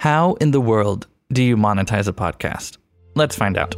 How 0.00 0.32
in 0.40 0.50
the 0.50 0.62
world 0.62 1.08
do 1.30 1.42
you 1.42 1.58
monetize 1.58 2.08
a 2.08 2.12
podcast? 2.14 2.78
Let's 3.16 3.36
find 3.36 3.58
out. 3.58 3.74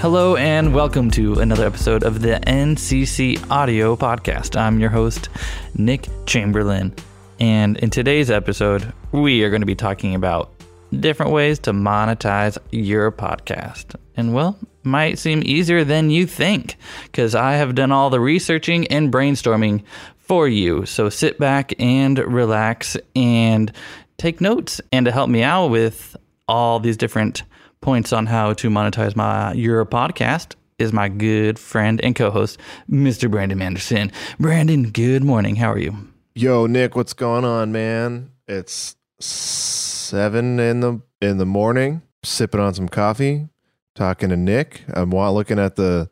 Hello, 0.00 0.34
and 0.34 0.74
welcome 0.74 1.08
to 1.12 1.34
another 1.34 1.64
episode 1.64 2.02
of 2.02 2.22
the 2.22 2.40
NCC 2.44 3.48
Audio 3.52 3.94
Podcast. 3.94 4.60
I'm 4.60 4.80
your 4.80 4.90
host, 4.90 5.28
Nick 5.76 6.08
Chamberlain. 6.26 6.92
And 7.38 7.76
in 7.76 7.90
today's 7.90 8.32
episode, 8.32 8.92
we 9.12 9.44
are 9.44 9.50
going 9.50 9.62
to 9.62 9.66
be 9.66 9.76
talking 9.76 10.16
about 10.16 10.50
different 10.90 11.30
ways 11.30 11.60
to 11.60 11.72
monetize 11.72 12.58
your 12.72 13.12
podcast. 13.12 13.94
And 14.16 14.34
well, 14.34 14.58
might 14.82 15.18
seem 15.18 15.42
easier 15.44 15.84
than 15.84 16.10
you 16.10 16.26
think 16.26 16.76
because 17.04 17.34
I 17.34 17.52
have 17.52 17.74
done 17.74 17.92
all 17.92 18.10
the 18.10 18.20
researching 18.20 18.86
and 18.88 19.12
brainstorming 19.12 19.84
for 20.22 20.48
you. 20.48 20.86
So 20.86 21.08
sit 21.08 21.38
back 21.38 21.72
and 21.78 22.18
relax 22.18 22.96
and 23.14 23.70
take 24.18 24.40
notes. 24.40 24.80
And 24.90 25.06
to 25.06 25.12
help 25.12 25.28
me 25.28 25.42
out 25.42 25.66
with 25.66 26.16
all 26.48 26.80
these 26.80 26.96
different 26.96 27.42
points 27.80 28.12
on 28.12 28.26
how 28.26 28.52
to 28.54 28.70
monetize 28.70 29.16
my 29.16 29.52
your 29.52 29.84
podcast 29.84 30.54
is 30.78 30.92
my 30.92 31.08
good 31.08 31.58
friend 31.58 32.00
and 32.02 32.14
co-host, 32.14 32.58
Mr. 32.90 33.30
Brandon 33.30 33.58
Manderson. 33.58 34.10
Brandon, 34.38 34.90
good 34.90 35.22
morning. 35.24 35.56
How 35.56 35.72
are 35.72 35.78
you? 35.78 35.94
Yo, 36.34 36.66
Nick, 36.66 36.96
what's 36.96 37.12
going 37.12 37.44
on, 37.44 37.72
man? 37.72 38.30
It's 38.48 38.96
seven 39.20 40.58
in 40.58 40.80
the 40.80 41.00
in 41.20 41.38
the 41.38 41.46
morning. 41.46 42.02
Sipping 42.24 42.60
on 42.60 42.72
some 42.72 42.88
coffee, 42.88 43.48
talking 43.94 44.28
to 44.28 44.36
Nick. 44.36 44.82
I'm 44.94 45.10
looking 45.10 45.58
at 45.58 45.76
the 45.76 46.08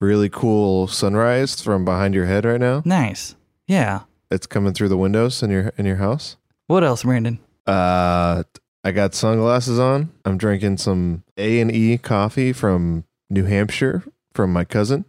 really 0.00 0.28
cool 0.28 0.86
sunrise 0.86 1.60
from 1.60 1.84
behind 1.84 2.14
your 2.14 2.26
head 2.26 2.44
right 2.44 2.60
now. 2.60 2.82
Nice. 2.84 3.34
Yeah. 3.66 4.00
It's 4.30 4.46
coming 4.46 4.72
through 4.72 4.88
the 4.88 4.96
windows 4.96 5.42
in 5.42 5.50
your 5.50 5.72
in 5.76 5.86
your 5.86 5.96
house. 5.96 6.36
What 6.66 6.82
else, 6.82 7.04
Brandon? 7.04 7.38
Uh, 7.66 8.42
I 8.82 8.92
got 8.92 9.14
sunglasses 9.14 9.78
on. 9.78 10.10
I'm 10.24 10.38
drinking 10.38 10.78
some 10.78 11.24
A 11.36 11.60
and 11.60 11.72
E 11.72 11.98
coffee 11.98 12.52
from 12.52 13.04
New 13.30 13.44
Hampshire 13.44 14.04
from 14.34 14.52
my 14.52 14.64
cousin. 14.64 15.04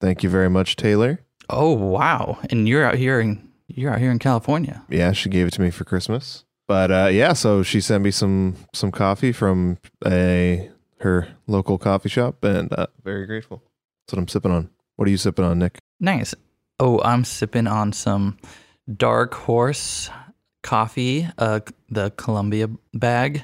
Thank 0.00 0.22
you 0.22 0.30
very 0.30 0.48
much, 0.50 0.76
Taylor. 0.76 1.20
Oh 1.50 1.72
wow! 1.72 2.38
And 2.50 2.68
you're 2.68 2.84
out 2.84 2.96
here 2.96 3.20
in 3.20 3.48
you're 3.66 3.92
out 3.92 3.98
here 3.98 4.10
in 4.10 4.18
California. 4.18 4.82
Yeah, 4.88 5.12
she 5.12 5.28
gave 5.28 5.46
it 5.46 5.52
to 5.54 5.60
me 5.60 5.70
for 5.70 5.84
Christmas. 5.84 6.44
But 6.66 6.90
uh, 6.90 7.08
yeah, 7.10 7.32
so 7.32 7.62
she 7.62 7.80
sent 7.80 8.04
me 8.04 8.10
some 8.10 8.56
some 8.74 8.90
coffee 8.90 9.32
from 9.32 9.78
a 10.06 10.70
her 11.00 11.28
local 11.46 11.78
coffee 11.78 12.08
shop, 12.08 12.42
and 12.44 12.72
uh, 12.72 12.86
very 13.02 13.26
grateful. 13.26 13.62
That's 14.06 14.14
what 14.14 14.20
I'm 14.20 14.28
sipping 14.28 14.52
on. 14.52 14.70
What 14.96 15.08
are 15.08 15.10
you 15.10 15.16
sipping 15.16 15.44
on, 15.44 15.58
Nick? 15.58 15.78
Nice. 16.00 16.34
Oh, 16.80 17.00
I'm 17.00 17.24
sipping 17.24 17.66
on 17.66 17.92
some 17.92 18.38
Dark 18.94 19.34
Horse 19.34 20.10
coffee, 20.62 21.28
uh, 21.36 21.60
the 21.90 22.10
Colombia 22.12 22.68
bag. 22.94 23.42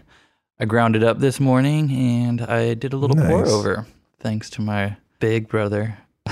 I 0.60 0.66
ground 0.66 0.94
it 0.94 1.02
up 1.02 1.18
this 1.18 1.40
morning, 1.40 1.90
and 1.90 2.40
I 2.40 2.74
did 2.74 2.92
a 2.92 2.96
little 2.96 3.16
pour 3.16 3.44
over, 3.46 3.86
thanks 4.20 4.50
to 4.50 4.62
my 4.62 4.96
big 5.18 5.48
brother, 5.48 5.98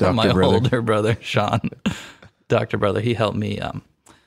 my 0.00 0.32
brother. 0.32 0.42
older 0.44 0.82
brother, 0.82 1.18
Sean, 1.20 1.60
Doctor 2.46 2.78
Brother. 2.78 3.00
He 3.00 3.14
helped 3.14 3.36
me 3.36 3.58
um, 3.58 3.82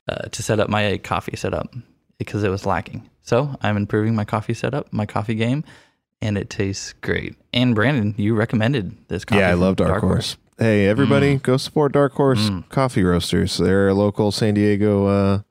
uh, 0.09 0.27
to 0.29 0.43
set 0.43 0.59
up 0.59 0.67
my 0.67 0.97
coffee 0.97 1.37
setup 1.37 1.73
because 2.17 2.43
it 2.43 2.49
was 2.49 2.65
lacking. 2.65 3.09
So 3.21 3.55
I'm 3.61 3.77
improving 3.77 4.13
my 4.13 4.25
coffee 4.25 4.53
setup, 4.53 4.91
my 4.91 5.05
coffee 5.05 5.35
game, 5.35 5.63
and 6.21 6.37
it 6.37 6.49
tastes 6.49 6.93
great. 7.01 7.35
And 7.53 7.73
Brandon, 7.75 8.13
you 8.17 8.35
recommended 8.35 8.97
this 9.07 9.23
coffee. 9.23 9.39
yeah, 9.39 9.51
I 9.51 9.53
love 9.53 9.77
Dark, 9.77 10.01
Horse. 10.01 10.35
Hey, 10.57 10.87
everybody, 10.87 11.35
Mm. 11.35 11.43
go 11.43 11.57
support 11.57 11.91
Dark 11.91 12.13
Horse 12.13 12.49
Coffee 12.69 13.03
Roasters. 13.03 13.57
They're 13.57 13.89
a 13.89 13.93
local 13.93 14.31
San 14.31 14.55
Diego 14.55 15.05
uh, 15.05 15.41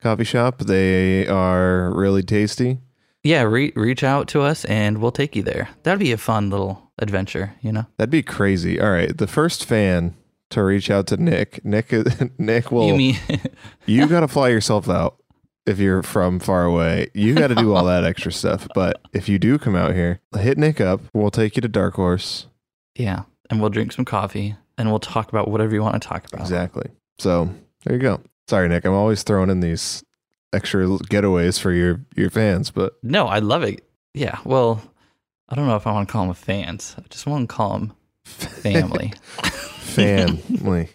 coffee 0.00 0.24
shop. 0.24 0.60
They 0.60 1.26
are 1.28 1.92
really 1.94 2.22
tasty. 2.22 2.78
Yeah, 3.22 3.42
re- 3.42 3.72
reach 3.76 4.02
out 4.02 4.26
to 4.28 4.40
us 4.42 4.64
and 4.64 4.98
we'll 4.98 5.12
take 5.12 5.36
you 5.36 5.42
there. 5.42 5.68
That'd 5.82 5.98
be 6.00 6.12
a 6.12 6.16
fun 6.18 6.48
little 6.50 6.90
adventure, 6.98 7.54
you 7.60 7.72
know. 7.72 7.86
That'd 7.98 8.10
be 8.10 8.22
crazy. 8.22 8.80
All 8.80 8.90
right, 8.90 9.14
the 9.16 9.26
first 9.26 9.66
fan 9.66 10.14
to 10.50 10.62
reach 10.62 10.90
out 10.90 11.06
to 11.08 11.16
Nick, 11.18 11.62
Nick, 11.64 11.92
Nick 12.38 12.70
will. 12.72 12.86
you 12.88 12.94
mean 12.96 13.16
you 13.86 14.06
got 14.06 14.20
to 14.20 14.28
fly 14.28 14.48
yourself 14.48 14.88
out 14.88 15.16
if 15.66 15.78
you're 15.78 16.02
from 16.02 16.38
far 16.40 16.64
away. 16.64 17.08
You 17.12 17.34
got 17.34 17.48
to 17.48 17.54
do 17.54 17.74
all 17.74 17.84
that 17.84 18.04
extra 18.10 18.32
stuff. 18.32 18.66
But 18.74 19.02
if 19.12 19.28
you 19.28 19.38
do 19.38 19.58
come 19.58 19.76
out 19.76 19.92
here, 19.94 20.20
hit 20.38 20.56
Nick 20.56 20.80
up. 20.80 21.00
We'll 21.12 21.30
take 21.30 21.56
you 21.56 21.60
to 21.62 21.68
Dark 21.68 21.94
Horse. 21.94 22.46
Yeah, 22.94 23.22
and 23.54 23.60
we'll 23.60 23.70
drink 23.70 23.92
some 23.92 24.04
coffee 24.04 24.56
and 24.76 24.90
we'll 24.90 24.98
talk 24.98 25.28
about 25.28 25.48
whatever 25.48 25.74
you 25.74 25.82
want 25.82 26.00
to 26.00 26.06
talk 26.06 26.26
about. 26.26 26.40
Exactly. 26.42 26.90
So 27.18 27.48
there 27.84 27.94
you 27.96 28.02
go. 28.02 28.20
Sorry, 28.48 28.68
Nick. 28.68 28.84
I'm 28.84 28.92
always 28.92 29.22
throwing 29.22 29.48
in 29.50 29.60
these 29.60 30.04
extra 30.52 30.84
getaways 30.86 31.58
for 31.58 31.72
your 31.72 32.00
your 32.16 32.30
fans, 32.30 32.70
but 32.70 32.94
No, 33.02 33.26
I 33.26 33.38
love 33.38 33.62
it. 33.62 33.84
Yeah, 34.12 34.38
well, 34.44 34.82
I 35.48 35.54
don't 35.54 35.66
know 35.66 35.76
if 35.76 35.86
I 35.86 35.92
want 35.92 36.08
to 36.08 36.12
call 36.12 36.26
them 36.26 36.34
fans. 36.34 36.94
I 36.98 37.02
just 37.10 37.26
want 37.26 37.48
to 37.48 37.54
call 37.54 37.72
them 37.78 37.92
family. 38.24 39.12
family. 39.34 40.88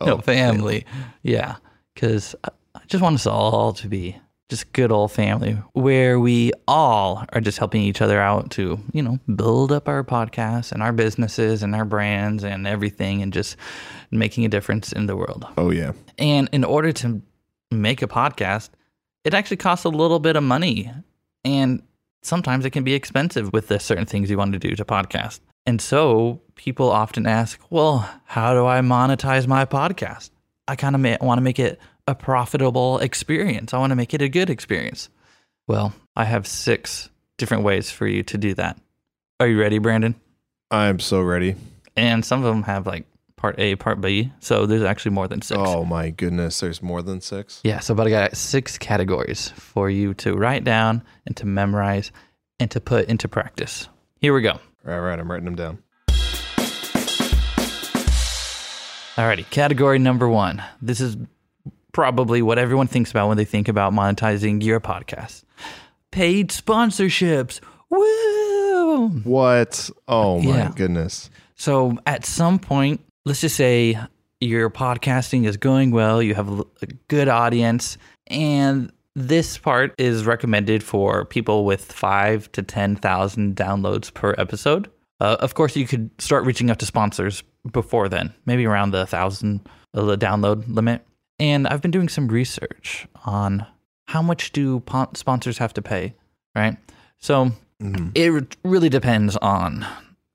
no, 0.00 0.14
Oh, 0.14 0.18
family. 0.18 0.84
Yeah, 1.22 1.56
because 1.94 2.34
I 2.44 2.48
I 2.74 2.80
just 2.88 3.02
want 3.02 3.14
us 3.14 3.26
all 3.26 3.72
to 3.72 3.88
be 3.88 4.16
just 4.48 4.72
good 4.72 4.92
old 4.92 5.10
family 5.10 5.58
where 5.72 6.20
we 6.20 6.52
all 6.68 7.24
are 7.32 7.40
just 7.40 7.58
helping 7.58 7.82
each 7.82 8.00
other 8.00 8.20
out 8.20 8.50
to, 8.52 8.78
you 8.92 9.02
know, 9.02 9.18
build 9.34 9.72
up 9.72 9.88
our 9.88 10.04
podcasts 10.04 10.70
and 10.70 10.82
our 10.82 10.92
businesses 10.92 11.62
and 11.62 11.74
our 11.74 11.84
brands 11.84 12.44
and 12.44 12.66
everything 12.66 13.22
and 13.22 13.32
just 13.32 13.56
making 14.10 14.44
a 14.44 14.48
difference 14.48 14.92
in 14.92 15.06
the 15.06 15.16
world. 15.16 15.46
Oh 15.56 15.70
yeah. 15.70 15.92
And 16.18 16.48
in 16.52 16.62
order 16.62 16.92
to 16.92 17.20
make 17.72 18.02
a 18.02 18.06
podcast, 18.06 18.70
it 19.24 19.34
actually 19.34 19.56
costs 19.56 19.84
a 19.84 19.88
little 19.88 20.20
bit 20.20 20.36
of 20.36 20.44
money. 20.44 20.92
And 21.44 21.82
sometimes 22.22 22.64
it 22.64 22.70
can 22.70 22.84
be 22.84 22.94
expensive 22.94 23.52
with 23.52 23.66
the 23.66 23.80
certain 23.80 24.06
things 24.06 24.30
you 24.30 24.38
want 24.38 24.52
to 24.52 24.58
do 24.60 24.76
to 24.76 24.84
podcast. 24.84 25.40
And 25.66 25.80
so 25.80 26.40
people 26.54 26.90
often 26.90 27.26
ask, 27.26 27.60
well, 27.70 28.08
how 28.24 28.54
do 28.54 28.66
I 28.66 28.80
monetize 28.80 29.48
my 29.48 29.64
podcast? 29.64 30.30
I 30.68 30.76
kind 30.76 30.94
of 30.94 31.00
ma- 31.00 31.16
want 31.20 31.38
to 31.38 31.42
make 31.42 31.58
it 31.58 31.80
a 32.06 32.14
profitable 32.14 32.98
experience. 32.98 33.74
I 33.74 33.78
want 33.78 33.90
to 33.90 33.96
make 33.96 34.14
it 34.14 34.22
a 34.22 34.28
good 34.28 34.50
experience. 34.50 35.08
Well, 35.66 35.92
I 36.14 36.24
have 36.24 36.46
six 36.46 37.10
different 37.36 37.64
ways 37.64 37.90
for 37.90 38.06
you 38.06 38.22
to 38.24 38.38
do 38.38 38.54
that. 38.54 38.78
Are 39.40 39.48
you 39.48 39.60
ready, 39.60 39.78
Brandon? 39.78 40.14
I'm 40.70 41.00
so 41.00 41.20
ready. 41.20 41.56
And 41.96 42.24
some 42.24 42.44
of 42.44 42.44
them 42.44 42.62
have 42.64 42.86
like 42.86 43.06
part 43.36 43.58
A, 43.58 43.76
part 43.76 44.00
B. 44.00 44.32
So 44.40 44.66
there's 44.66 44.82
actually 44.82 45.12
more 45.12 45.28
than 45.28 45.42
six. 45.42 45.60
Oh 45.62 45.84
my 45.84 46.10
goodness, 46.10 46.60
there's 46.60 46.82
more 46.82 47.02
than 47.02 47.20
6. 47.20 47.60
Yeah, 47.64 47.80
so 47.80 47.94
but 47.94 48.06
I 48.06 48.10
got 48.10 48.36
six 48.36 48.78
categories 48.78 49.50
for 49.50 49.90
you 49.90 50.14
to 50.14 50.34
write 50.34 50.64
down 50.64 51.02
and 51.26 51.36
to 51.36 51.46
memorize 51.46 52.12
and 52.58 52.70
to 52.70 52.80
put 52.80 53.08
into 53.08 53.28
practice. 53.28 53.88
Here 54.20 54.32
we 54.32 54.42
go. 54.42 54.52
All 54.52 54.60
right, 54.84 54.98
right, 54.98 55.18
I'm 55.18 55.30
writing 55.30 55.44
them 55.44 55.56
down. 55.56 55.82
Alrighty, 59.16 59.48
category 59.48 59.98
number 59.98 60.28
one. 60.28 60.62
This 60.82 61.00
is 61.00 61.16
probably 61.96 62.42
what 62.42 62.58
everyone 62.58 62.86
thinks 62.86 63.10
about 63.10 63.26
when 63.26 63.38
they 63.38 63.44
think 63.46 63.68
about 63.68 63.90
monetizing 63.90 64.62
your 64.62 64.78
podcast. 64.78 65.44
Paid 66.12 66.50
sponsorships. 66.50 67.58
Woo! 67.88 69.08
What? 69.24 69.88
Oh 70.06 70.38
my 70.42 70.58
Yeah. 70.58 70.72
goodness. 70.76 71.30
So 71.54 71.96
at 72.04 72.26
some 72.26 72.58
point, 72.58 73.00
let's 73.24 73.40
just 73.40 73.56
say 73.56 73.98
your 74.42 74.68
podcasting 74.68 75.46
is 75.46 75.56
going 75.56 75.90
well, 75.90 76.22
you 76.22 76.34
have 76.34 76.60
a 76.82 76.86
good 77.08 77.28
audience, 77.28 77.96
and 78.26 78.92
this 79.14 79.56
part 79.56 79.94
is 79.96 80.26
recommended 80.26 80.82
for 80.82 81.24
people 81.24 81.64
with 81.64 81.90
five 81.90 82.52
to 82.52 82.62
10,000 82.62 83.56
downloads 83.56 84.12
per 84.12 84.34
episode. 84.36 84.90
Uh, 85.18 85.38
of 85.40 85.54
course, 85.54 85.74
you 85.76 85.86
could 85.86 86.10
start 86.20 86.44
reaching 86.44 86.68
out 86.70 86.78
to 86.80 86.84
sponsors 86.84 87.42
before 87.72 88.10
then, 88.10 88.34
maybe 88.44 88.66
around 88.66 88.90
the 88.90 89.06
thousand 89.06 89.66
uh, 89.94 90.02
the 90.04 90.18
download 90.18 90.62
limit. 90.68 91.05
And 91.38 91.66
I've 91.66 91.82
been 91.82 91.90
doing 91.90 92.08
some 92.08 92.28
research 92.28 93.06
on 93.24 93.66
how 94.06 94.22
much 94.22 94.52
do 94.52 94.80
pon- 94.80 95.14
sponsors 95.14 95.58
have 95.58 95.74
to 95.74 95.82
pay, 95.82 96.14
right? 96.54 96.76
So 97.18 97.52
Mhm. 97.82 98.12
it 98.14 98.56
really 98.64 98.88
depends 98.88 99.36
on 99.38 99.86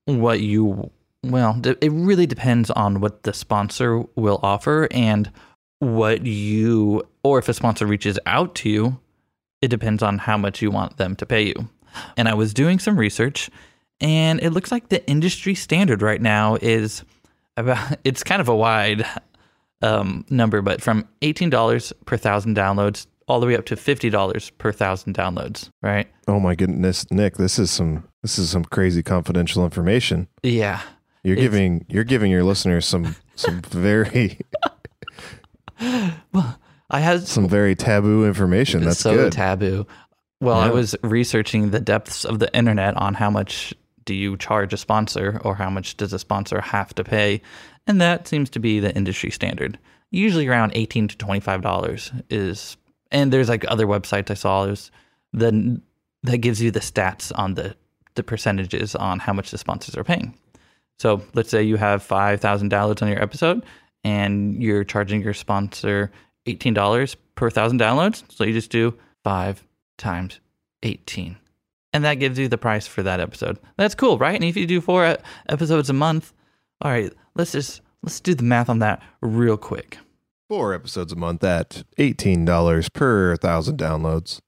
what 0.05 0.41
you 0.41 0.91
well 1.23 1.59
it 1.63 1.91
really 1.91 2.25
depends 2.25 2.69
on 2.71 2.99
what 2.99 3.23
the 3.23 3.33
sponsor 3.33 4.03
will 4.15 4.39
offer 4.43 4.87
and 4.91 5.31
what 5.79 6.25
you 6.25 7.03
or 7.23 7.37
if 7.39 7.47
a 7.47 7.53
sponsor 7.53 7.85
reaches 7.85 8.17
out 8.25 8.55
to 8.55 8.69
you 8.69 8.99
it 9.61 9.67
depends 9.69 10.01
on 10.01 10.17
how 10.17 10.35
much 10.37 10.61
you 10.61 10.71
want 10.71 10.97
them 10.97 11.15
to 11.15 11.25
pay 11.25 11.43
you 11.45 11.69
and 12.17 12.27
i 12.27 12.33
was 12.33 12.53
doing 12.55 12.79
some 12.79 12.97
research 12.97 13.49
and 14.01 14.41
it 14.41 14.49
looks 14.49 14.71
like 14.71 14.89
the 14.89 15.07
industry 15.07 15.53
standard 15.53 16.01
right 16.01 16.21
now 16.21 16.55
is 16.61 17.03
about 17.55 17.97
it's 18.03 18.23
kind 18.23 18.41
of 18.41 18.49
a 18.49 18.55
wide 18.55 19.05
um, 19.81 20.25
number 20.29 20.61
but 20.61 20.81
from 20.81 21.07
$18 21.21 21.93
per 22.05 22.17
thousand 22.17 22.55
downloads 22.55 23.07
all 23.27 23.39
the 23.39 23.47
way 23.47 23.55
up 23.55 23.65
to 23.65 23.75
$50 23.75 24.51
per 24.57 24.71
thousand 24.71 25.15
downloads 25.15 25.69
right 25.81 26.07
Oh 26.27 26.39
my 26.39 26.55
goodness, 26.55 27.09
Nick, 27.11 27.35
this 27.37 27.57
is 27.59 27.71
some 27.71 28.07
this 28.21 28.37
is 28.39 28.49
some 28.49 28.63
crazy 28.65 29.03
confidential 29.03 29.63
information. 29.65 30.27
yeah 30.43 30.81
You're 31.23 31.35
giving 31.35 31.85
you're 31.89 32.03
giving 32.03 32.31
your 32.31 32.43
listeners 32.43 32.85
some 32.85 33.15
some 33.35 33.61
very 33.69 34.39
Well, 36.33 36.59
I 36.89 36.99
had 36.99 37.25
Some 37.27 37.47
very 37.47 37.75
taboo 37.75 38.25
information. 38.25 38.83
That's 38.83 38.99
so 38.99 39.15
good. 39.15 39.31
taboo. 39.31 39.87
Well, 40.41 40.57
I 40.57 40.69
was 40.69 40.95
researching 41.03 41.71
the 41.71 41.79
depths 41.79 42.25
of 42.25 42.39
the 42.39 42.53
internet 42.55 42.97
on 42.97 43.13
how 43.13 43.29
much 43.29 43.73
do 44.05 44.13
you 44.13 44.35
charge 44.37 44.73
a 44.73 44.77
sponsor 44.77 45.39
or 45.43 45.55
how 45.55 45.69
much 45.69 45.95
does 45.97 46.11
a 46.13 46.19
sponsor 46.19 46.59
have 46.61 46.93
to 46.95 47.03
pay, 47.03 47.41
and 47.87 48.01
that 48.01 48.27
seems 48.27 48.49
to 48.51 48.59
be 48.59 48.79
the 48.79 48.95
industry 48.95 49.31
standard. 49.31 49.77
Usually 50.09 50.47
around 50.47 50.73
eighteen 50.75 51.07
to 51.07 51.17
twenty 51.17 51.39
five 51.39 51.61
dollars 51.61 52.11
is, 52.29 52.77
and 53.11 53.31
there's 53.31 53.49
like 53.49 53.65
other 53.67 53.87
websites 53.87 54.29
I 54.29 54.35
saw. 54.35 54.65
There's 54.65 54.91
the 55.33 55.81
that 56.23 56.37
gives 56.37 56.61
you 56.61 56.71
the 56.71 56.81
stats 56.81 57.31
on 57.35 57.53
the 57.53 57.75
the 58.15 58.23
percentages 58.23 58.93
on 58.95 59.19
how 59.19 59.33
much 59.33 59.51
the 59.51 59.57
sponsors 59.57 59.95
are 59.95 60.03
paying. 60.03 60.37
So 60.99 61.21
let's 61.33 61.49
say 61.49 61.63
you 61.63 61.77
have 61.77 62.03
five 62.03 62.41
thousand 62.41 62.71
downloads 62.71 63.01
on 63.01 63.07
your 63.07 63.21
episode, 63.21 63.63
and 64.03 64.61
you're 64.61 64.83
charging 64.83 65.21
your 65.21 65.33
sponsor 65.33 66.11
eighteen 66.45 66.73
dollars 66.73 67.15
per 67.35 67.49
thousand 67.49 67.79
downloads. 67.79 68.23
So 68.29 68.43
you 68.43 68.53
just 68.53 68.69
do 68.69 68.93
five 69.23 69.63
times 69.97 70.41
eighteen, 70.83 71.37
and 71.93 72.03
that 72.03 72.15
gives 72.15 72.37
you 72.37 72.49
the 72.49 72.57
price 72.57 72.85
for 72.85 73.01
that 73.03 73.21
episode. 73.21 73.57
That's 73.77 73.95
cool, 73.95 74.17
right? 74.17 74.35
And 74.35 74.43
if 74.43 74.57
you 74.57 74.67
do 74.67 74.81
four 74.81 75.17
episodes 75.47 75.89
a 75.89 75.93
month, 75.93 76.33
all 76.81 76.91
right, 76.91 77.13
let's 77.35 77.51
just 77.51 77.81
let's 78.03 78.19
do 78.19 78.33
the 78.35 78.43
math 78.43 78.69
on 78.69 78.79
that 78.79 79.01
real 79.21 79.57
quick. 79.57 79.97
Four 80.47 80.73
episodes 80.73 81.13
a 81.13 81.15
month 81.15 81.43
at 81.43 81.83
eighteen 81.97 82.45
dollars 82.45 82.89
per 82.89 83.35
thousand 83.37 83.77
downloads. 83.77 84.41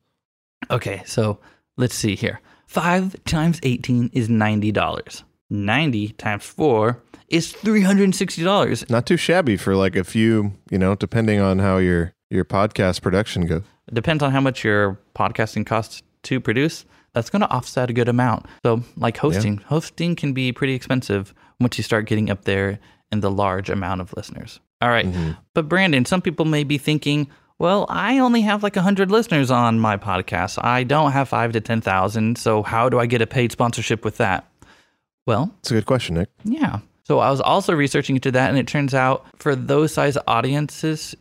Okay, 0.70 1.04
so 1.06 1.40
let's 1.78 1.96
see 1.96 2.16
here. 2.16 2.42
Five 2.66 3.24
times 3.26 3.60
eighteen 3.64 4.10
is 4.14 4.30
ninety 4.30 4.72
dollars. 4.72 5.24
Ninety 5.50 6.10
times 6.10 6.46
four 6.46 7.02
is 7.30 7.52
three 7.52 7.82
hundred 7.82 8.06
and 8.06 8.16
sixty 8.16 8.44
dollars. 8.44 8.90
Not 8.90 9.06
too 9.06 9.18
shabby 9.18 9.58
for 9.58 9.76
like 9.76 9.96
a 9.96 10.04
few, 10.04 10.54
you 10.70 10.78
know, 10.78 10.96
depending 10.96 11.40
on 11.40 11.60
how 11.60 11.78
your 11.78 12.14
your 12.30 12.46
podcast 12.46 13.02
production 13.02 13.46
goes. 13.46 13.64
It 13.88 13.94
depends 13.94 14.24
on 14.24 14.32
how 14.32 14.42
much 14.42 14.64
your 14.64 15.00
podcasting 15.16 15.66
costs 15.66 16.02
to 16.24 16.40
produce. 16.40 16.86
That's 17.14 17.30
going 17.30 17.42
to 17.42 17.50
offset 17.52 17.92
a 17.92 17.94
good 17.94 18.10
amount. 18.10 18.48
So, 18.66 18.84
like 18.98 19.18
hosting, 19.18 19.58
hosting 19.58 20.16
can 20.16 20.34
be 20.34 20.52
pretty 20.52 20.74
expensive 20.74 21.34
once 21.60 21.78
you 21.78 21.84
start 21.84 22.06
getting 22.06 22.30
up 22.30 22.46
there 22.46 22.80
in 23.12 23.20
the 23.22 23.32
large 23.32 23.70
amount 23.70 24.02
of 24.02 24.14
listeners. 24.18 24.60
All 24.82 24.90
right. 24.90 25.06
Mm-hmm. 25.06 25.32
But, 25.54 25.70
Brandon, 25.70 26.06
some 26.06 26.22
people 26.22 26.46
may 26.46 26.64
be 26.64 26.78
thinking, 26.78 27.28
well, 27.60 27.86
I 27.90 28.20
only 28.20 28.42
have 28.42 28.64
like 28.64 28.76
100 28.76 29.12
listeners 29.12 29.52
on 29.52 29.80
my 29.80 29.96
podcast. 29.98 30.62
I 30.64 30.84
don't 30.84 31.12
have 31.12 31.30
five 31.30 31.54
to 31.54 31.62
10,000. 31.62 32.38
So, 32.38 32.64
how 32.64 32.90
do 32.90 33.00
I 33.00 33.06
get 33.06 33.22
a 33.22 33.28
paid 33.28 33.52
sponsorship 33.52 34.04
with 34.04 34.18
that? 34.18 34.46
Well, 35.26 35.54
It's 35.60 35.72
a 35.72 35.76
good 35.76 35.86
question, 35.86 36.16
Nick. 36.16 36.30
yeah. 36.44 36.80
So 37.06 37.20
I 37.20 37.30
was 37.30 37.42
also 37.42 37.74
researching 37.74 38.16
into 38.16 38.32
that, 38.32 38.50
and 38.50 38.58
it 38.58 38.66
turns 38.68 38.94
out 38.94 39.26
for 39.38 39.56
those 39.56 39.94
size 39.94 40.18
audiences, 40.26 41.16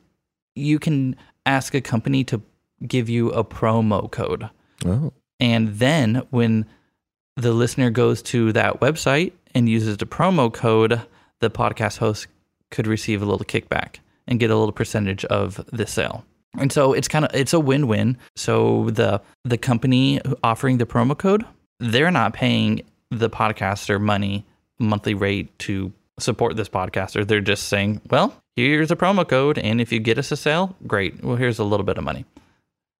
you 0.54 0.78
can 0.78 1.16
ask 1.44 1.74
a 1.74 1.80
company 1.80 2.22
to 2.24 2.40
give 2.86 3.08
you 3.08 3.30
a 3.30 3.42
promo 3.44 4.08
code. 4.10 4.48
Oh, 4.84 5.12
And 5.40 5.68
then 5.78 6.22
when 6.30 6.66
the 7.36 7.52
listener 7.52 7.90
goes 7.90 8.22
to 8.22 8.52
that 8.52 8.80
website 8.80 9.32
and 9.54 9.68
uses 9.68 9.96
the 9.96 10.06
promo 10.06 10.52
code, 10.52 11.00
the 11.40 11.50
podcast 11.50 11.98
host 11.98 12.26
could 12.70 12.86
receive 12.86 13.22
a 13.22 13.26
little 13.26 13.46
kickback 13.46 13.96
and 14.26 14.40
get 14.40 14.50
a 14.50 14.56
little 14.56 14.72
percentage 14.72 15.24
of 15.26 15.64
the 15.72 15.86
sale. 15.86 16.24
And 16.58 16.70
so 16.72 16.92
it's 16.92 17.08
kind 17.08 17.24
of 17.24 17.34
it's 17.34 17.52
a 17.52 17.60
win-win. 17.60 18.18
So 18.36 18.90
the 18.90 19.20
the 19.44 19.58
company 19.58 20.20
offering 20.42 20.78
the 20.78 20.86
promo 20.86 21.16
code, 21.16 21.44
they're 21.80 22.10
not 22.10 22.34
paying 22.34 22.82
the 23.10 23.30
podcaster 23.30 24.00
money 24.00 24.44
monthly 24.78 25.14
rate 25.14 25.56
to 25.60 25.92
support 26.18 26.56
this 26.56 26.68
podcaster. 26.68 27.26
They're 27.26 27.40
just 27.40 27.68
saying, 27.68 28.02
"Well, 28.10 28.34
here's 28.56 28.90
a 28.90 28.96
promo 28.96 29.26
code 29.26 29.58
and 29.58 29.80
if 29.80 29.92
you 29.92 29.98
get 29.98 30.18
us 30.18 30.30
a 30.30 30.36
sale, 30.36 30.76
great. 30.86 31.22
Well, 31.22 31.36
here's 31.36 31.58
a 31.58 31.64
little 31.64 31.84
bit 31.86 31.98
of 31.98 32.04
money." 32.04 32.26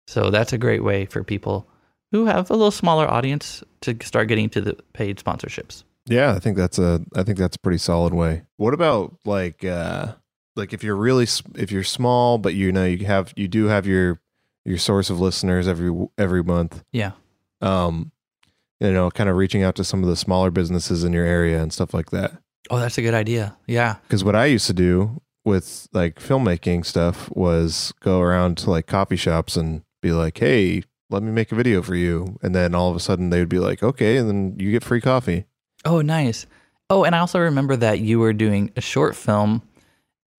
So 0.07 0.31
that's 0.31 0.53
a 0.53 0.59
great 0.59 0.83
way 0.83 1.07
for 1.07 1.23
people 1.23 1.67
who 2.11 2.27
have 2.27 2.51
a 2.51 2.55
little 2.55 2.71
smaller 2.71 3.09
audience 3.09 3.63
to 3.83 3.97
start 4.03 4.29
getting 4.29 4.51
to 4.51 4.61
the 4.61 4.77
paid 4.93 5.19
sponsorships. 5.19 5.85
Yeah. 6.07 6.33
I 6.33 6.39
think 6.39 6.57
that's 6.57 6.79
a 6.79 7.05
I 7.15 7.23
think 7.23 7.39
that's 7.39 7.57
a 7.57 7.61
pretty 7.61 7.79
solid 7.79 8.15
way. 8.15 8.43
What 8.57 8.75
about 8.75 9.19
like 9.25 9.65
uh 9.65 10.15
like 10.57 10.73
if 10.73 10.83
you're 10.83 10.97
really 10.97 11.27
if 11.55 11.71
you're 11.73 11.85
small, 11.85 12.39
but 12.39 12.55
you 12.55 12.73
know 12.73 12.85
you 12.85 13.07
have 13.07 13.33
you 13.37 13.49
do 13.49 13.67
have 13.67 13.87
your 13.87 14.21
your 14.65 14.79
source 14.79 15.11
of 15.11 15.21
listeners 15.21 15.67
every 15.67 15.93
every 16.19 16.43
month. 16.43 16.85
Yeah. 16.93 17.13
Um, 17.61 18.13
you 18.81 18.93
know, 18.93 19.11
kind 19.11 19.31
of 19.31 19.37
reaching 19.37 19.63
out 19.63 19.77
to 19.77 19.85
some 19.85 20.03
of 20.03 20.09
the 20.09 20.17
smaller 20.17 20.51
businesses 20.51 21.05
in 21.05 21.13
your 21.13 21.25
area 21.25 21.63
and 21.63 21.73
stuff 21.73 21.95
like 21.95 22.11
that. 22.11 22.33
Oh, 22.71 22.79
that's 22.79 22.99
a 22.99 23.03
good 23.03 23.15
idea. 23.15 23.57
Yeah. 23.67 23.97
Because 24.03 24.25
what 24.25 24.35
I 24.35 24.47
used 24.47 24.67
to 24.67 24.73
do 24.73 25.21
with 25.45 25.89
like 25.93 26.17
filmmaking 26.17 26.85
stuff 26.85 27.31
was 27.31 27.93
go 28.01 28.21
around 28.21 28.59
to 28.59 28.71
like 28.71 28.87
coffee 28.87 29.17
shops 29.17 29.57
and 29.57 29.83
be 30.01 30.13
like, 30.13 30.39
"Hey, 30.39 30.83
let 31.11 31.23
me 31.23 31.31
make 31.31 31.53
a 31.53 31.55
video 31.55 31.83
for 31.83 31.95
you," 31.95 32.39
and 32.43 32.55
then 32.55 32.75
all 32.75 32.91
of 32.91 32.97
a 32.97 33.01
sudden 33.01 33.31
they 33.31 33.39
would 33.39 33.49
be 33.49 33.59
like, 33.59 33.83
"Okay," 33.83 34.17
and 34.17 34.29
then 34.29 34.57
you 34.59 34.71
get 34.71 34.85
free 34.85 35.01
coffee. 35.01 35.47
Oh, 35.85 36.01
nice. 36.01 36.47
Oh, 36.91 37.05
and 37.05 37.15
I 37.15 37.21
also 37.21 37.39
remember 37.39 37.77
that 37.77 38.01
you 38.01 38.19
were 38.19 38.33
doing 38.33 38.71
a 38.77 38.81
short 38.81 39.17
film 39.17 39.63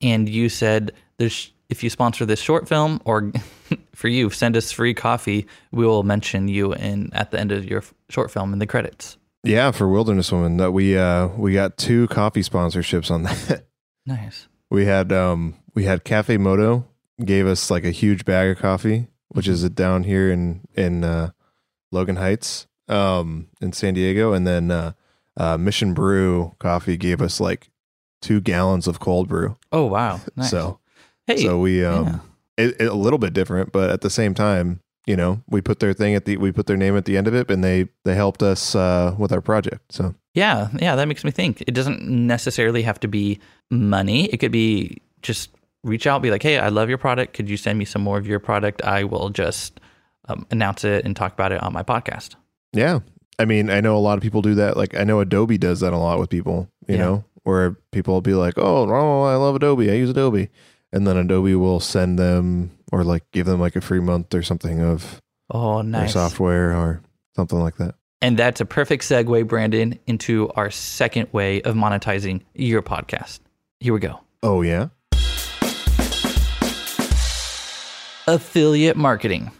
and 0.01 0.27
you 0.29 0.49
said 0.49 0.91
there's 1.17 1.51
if 1.69 1.83
you 1.83 1.89
sponsor 1.89 2.25
this 2.25 2.39
short 2.39 2.67
film 2.67 3.01
or 3.05 3.31
for 3.95 4.07
you 4.07 4.29
send 4.29 4.55
us 4.55 4.71
free 4.71 4.93
coffee, 4.93 5.47
we 5.71 5.85
will 5.85 6.03
mention 6.03 6.47
you 6.47 6.73
in 6.73 7.09
at 7.13 7.31
the 7.31 7.39
end 7.39 7.51
of 7.51 7.65
your 7.65 7.83
short 8.09 8.29
film 8.29 8.53
in 8.53 8.59
the 8.59 8.67
credits. 8.67 9.17
Yeah, 9.43 9.71
for 9.71 9.89
Wilderness 9.89 10.31
Woman, 10.31 10.57
that 10.57 10.71
we 10.71 10.97
uh 10.97 11.27
we 11.29 11.53
got 11.53 11.77
two 11.77 12.07
coffee 12.07 12.41
sponsorships 12.43 13.09
on 13.09 13.23
that. 13.49 13.65
Nice. 14.05 14.47
we 14.69 14.85
had 14.85 15.11
um 15.11 15.55
we 15.73 15.85
had 15.85 16.03
Cafe 16.03 16.37
Moto 16.37 16.85
gave 17.23 17.47
us 17.47 17.71
like 17.71 17.83
a 17.85 17.91
huge 17.91 18.25
bag 18.25 18.51
of 18.51 18.61
coffee, 18.61 19.07
which 19.29 19.47
is 19.47 19.67
down 19.71 20.03
here 20.03 20.31
in 20.31 20.61
in 20.75 21.03
uh, 21.03 21.31
Logan 21.91 22.17
Heights, 22.17 22.67
um 22.87 23.47
in 23.61 23.73
San 23.73 23.95
Diego, 23.95 24.33
and 24.33 24.45
then 24.45 24.69
uh, 24.69 24.93
uh, 25.37 25.57
Mission 25.57 25.93
Brew 25.93 26.55
Coffee 26.59 26.97
gave 26.97 27.21
us 27.21 27.39
like 27.39 27.69
two 28.21 28.39
gallons 28.41 28.87
of 28.87 28.99
cold 28.99 29.27
brew. 29.27 29.57
Oh, 29.71 29.85
wow. 29.85 30.21
Nice. 30.35 30.49
So 30.49 30.79
hey, 31.27 31.37
so 31.37 31.59
we 31.59 31.83
um 31.83 32.05
yeah. 32.57 32.65
it, 32.65 32.81
it- 32.81 32.87
a 32.87 32.93
little 32.93 33.19
bit 33.19 33.33
different, 33.33 33.71
but 33.71 33.89
at 33.89 34.01
the 34.01 34.09
same 34.09 34.33
time, 34.33 34.79
you 35.05 35.15
know, 35.17 35.41
we 35.49 35.59
put 35.61 35.79
their 35.79 35.93
thing 35.93 36.15
at 36.15 36.25
the 36.25 36.37
we 36.37 36.51
put 36.51 36.65
their 36.67 36.77
name 36.77 36.95
at 36.95 37.05
the 37.05 37.17
end 37.17 37.27
of 37.27 37.33
it, 37.35 37.49
and 37.51 37.63
they 37.63 37.89
they 38.05 38.15
helped 38.15 38.41
us 38.43 38.75
uh, 38.75 39.13
with 39.17 39.31
our 39.33 39.41
project. 39.41 39.91
So 39.91 40.15
Yeah, 40.33 40.69
yeah, 40.79 40.95
that 40.95 41.07
makes 41.07 41.23
me 41.23 41.31
think. 41.31 41.61
It 41.61 41.73
doesn't 41.73 42.01
necessarily 42.03 42.83
have 42.83 42.99
to 43.01 43.07
be 43.07 43.39
money. 43.69 44.25
It 44.31 44.37
could 44.37 44.51
be 44.53 45.01
just 45.21 45.49
reach 45.83 46.07
out, 46.07 46.21
be 46.21 46.31
like, 46.31 46.43
"Hey, 46.43 46.57
I 46.57 46.69
love 46.69 46.87
your 46.87 46.97
product. 46.97 47.33
Could 47.33 47.49
you 47.49 47.57
send 47.57 47.77
me 47.77 47.83
some 47.85 48.01
more 48.01 48.17
of 48.17 48.25
your 48.25 48.39
product? 48.39 48.81
I 48.83 49.03
will 49.03 49.29
just 49.29 49.81
um, 50.29 50.45
announce 50.51 50.85
it 50.85 51.03
and 51.03 51.15
talk 51.15 51.33
about 51.33 51.51
it 51.51 51.61
on 51.61 51.73
my 51.73 51.83
podcast." 51.83 52.35
yeah, 52.71 52.99
I 53.39 53.45
mean, 53.45 53.69
I 53.69 53.81
know 53.81 53.95
a 53.97 53.99
lot 53.99 54.17
of 54.17 54.21
people 54.23 54.41
do 54.41 54.55
that. 54.55 54.77
Like 54.77 54.95
I 54.95 55.03
know 55.03 55.19
Adobe 55.19 55.57
does 55.57 55.79
that 55.79 55.93
a 55.93 55.97
lot 55.97 56.19
with 56.19 56.29
people. 56.29 56.69
You 56.87 56.95
Yeah. 56.95 57.01
know, 57.01 57.23
where 57.43 57.71
people 57.91 58.13
will 58.13 58.21
be 58.21 58.33
like, 58.35 58.53
"Oh, 58.57 58.87
oh, 58.89 59.23
I 59.23 59.35
love 59.35 59.55
Adobe. 59.55 59.89
I 59.89 59.95
use 59.95 60.09
Adobe," 60.09 60.49
and 60.91 61.07
then 61.07 61.17
Adobe 61.17 61.55
will 61.55 61.79
send 61.79 62.19
them 62.19 62.71
or 62.91 63.03
like 63.03 63.23
give 63.31 63.45
them 63.47 63.59
like 63.59 63.75
a 63.75 63.81
free 63.81 63.99
month 63.99 64.33
or 64.35 64.43
something 64.43 64.81
of 64.81 65.19
Oh, 65.49 65.81
nice. 65.81 66.13
software 66.13 66.73
or 66.75 67.01
something 67.35 67.59
like 67.59 67.77
that. 67.77 67.95
And 68.21 68.37
that's 68.37 68.61
a 68.61 68.65
perfect 68.65 69.03
segue, 69.03 69.47
Brandon, 69.47 69.99
into 70.07 70.49
our 70.55 70.69
second 70.71 71.27
way 71.33 71.61
of 71.63 71.75
monetizing 71.75 72.41
your 72.53 72.81
podcast. 72.81 73.39
Here 73.81 73.93
we 73.93 73.99
go. 73.99 74.19
Oh 74.41 74.61
yeah, 74.61 74.89
Affiliate 78.27 78.95
marketing. 78.95 79.51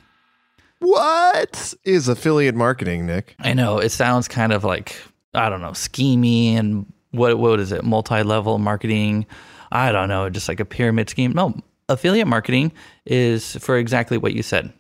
What 0.84 1.74
is 1.84 2.08
affiliate 2.08 2.56
marketing, 2.56 3.06
Nick? 3.06 3.36
I 3.40 3.54
know 3.54 3.80
it 3.80 3.90
sounds 3.90 4.28
kind 4.28 4.54
of 4.54 4.63
like 4.63 5.02
I 5.34 5.50
don't 5.50 5.62
know, 5.62 5.72
schemey 5.72 6.54
and 6.56 6.92
what 7.12 7.40
what 7.40 7.60
is 7.60 7.72
it? 7.72 7.84
Multi-level 7.84 8.60
marketing. 8.60 9.25
I 9.72 9.92
don't 9.92 10.10
know, 10.10 10.30
just 10.30 10.48
like 10.48 10.60
a 10.60 10.66
pyramid 10.66 11.10
scheme. 11.10 11.32
No, 11.32 11.56
affiliate 11.90 12.28
marketing 12.28 12.72
is 13.06 13.56
for 13.58 13.78
exactly 13.78 14.18
what 14.18 14.34
you 14.34 14.44
said. 14.44 14.72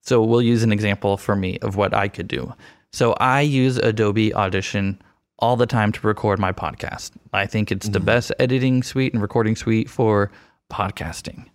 So 0.00 0.22
we'll 0.22 0.42
use 0.42 0.62
an 0.62 0.72
example 0.72 1.16
for 1.16 1.34
me 1.34 1.58
of 1.60 1.76
what 1.76 1.94
I 1.94 2.08
could 2.08 2.28
do. 2.28 2.52
So 2.92 3.14
I 3.14 3.40
use 3.40 3.78
Adobe 3.78 4.34
Audition 4.34 5.00
all 5.38 5.56
the 5.56 5.66
time 5.66 5.92
to 5.92 6.06
record 6.06 6.38
my 6.38 6.52
podcast. 6.52 7.12
I 7.32 7.46
think 7.46 7.72
it's 7.72 7.88
the 7.88 7.98
mm-hmm. 7.98 8.06
best 8.06 8.32
editing 8.38 8.82
suite 8.82 9.14
and 9.14 9.22
recording 9.22 9.56
suite 9.56 9.88
for 9.88 10.30
podcasting. 10.70 11.46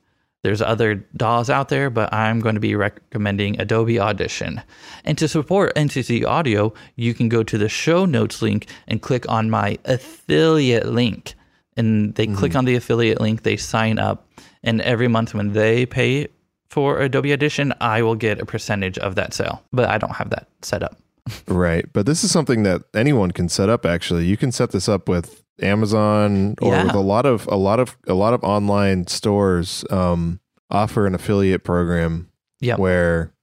There's 0.42 0.62
other 0.62 0.96
DAWs 1.18 1.50
out 1.50 1.70
there, 1.70 1.90
but 1.90 2.14
I'm 2.14 2.40
going 2.40 2.56
to 2.56 2.62
be 2.62 2.76
recommending 2.76 3.60
Adobe 3.60 4.00
Audition. 4.00 4.62
And 5.04 5.18
to 5.18 5.28
support 5.28 5.76
NCC 5.76 6.26
Audio, 6.26 6.74
you 6.96 7.14
can 7.14 7.28
go 7.28 7.44
to 7.44 7.58
the 7.58 7.68
show 7.68 8.06
notes 8.06 8.42
link 8.42 8.68
and 8.88 9.02
click 9.02 9.28
on 9.28 9.50
my 9.50 9.78
affiliate 9.86 10.86
link. 10.86 11.36
And 11.76 12.16
they 12.16 12.26
mm-hmm. 12.26 12.36
click 12.36 12.56
on 12.56 12.66
the 12.66 12.76
affiliate 12.76 13.20
link, 13.20 13.44
they 13.44 13.58
sign 13.58 14.00
up, 14.00 14.28
and 14.64 14.82
every 14.82 15.08
month 15.08 15.34
when 15.34 15.54
they 15.54 15.86
pay 15.86 16.28
for 16.70 17.00
Adobe 17.00 17.34
Audition, 17.34 17.74
I 17.82 18.02
will 18.02 18.16
get 18.16 18.40
a 18.40 18.46
percentage 18.46 18.98
of 18.98 19.16
that 19.16 19.34
sale. 19.34 19.64
But 19.74 19.90
I 19.90 19.98
don't 19.98 20.16
have 20.16 20.30
that 20.30 20.48
set 20.62 20.84
up. 20.84 20.98
Right. 21.48 21.86
But 21.94 22.06
this 22.06 22.24
is 22.24 22.32
something 22.32 22.64
that 22.64 22.84
anyone 22.94 23.32
can 23.32 23.50
set 23.50 23.70
up 23.70 23.86
actually. 23.86 24.26
You 24.26 24.38
can 24.38 24.52
set 24.52 24.72
this 24.72 24.90
up 24.90 25.08
with 25.08 25.44
Amazon 25.64 26.56
or 26.62 26.74
Yeah. 26.74 26.84
with 26.86 26.96
a 26.96 27.00
lot 27.00 27.26
of 27.26 27.48
a 27.48 27.56
lot 27.56 27.80
of 27.80 27.98
a 28.08 28.14
lot 28.14 28.34
of 28.34 28.44
online 28.44 29.08
stores. 29.08 29.84
Um 29.90 30.40
offer 30.72 31.08
an 31.08 31.16
affiliate 31.16 31.64
program 31.64 32.30
Yep. 32.62 32.78
where 32.78 33.34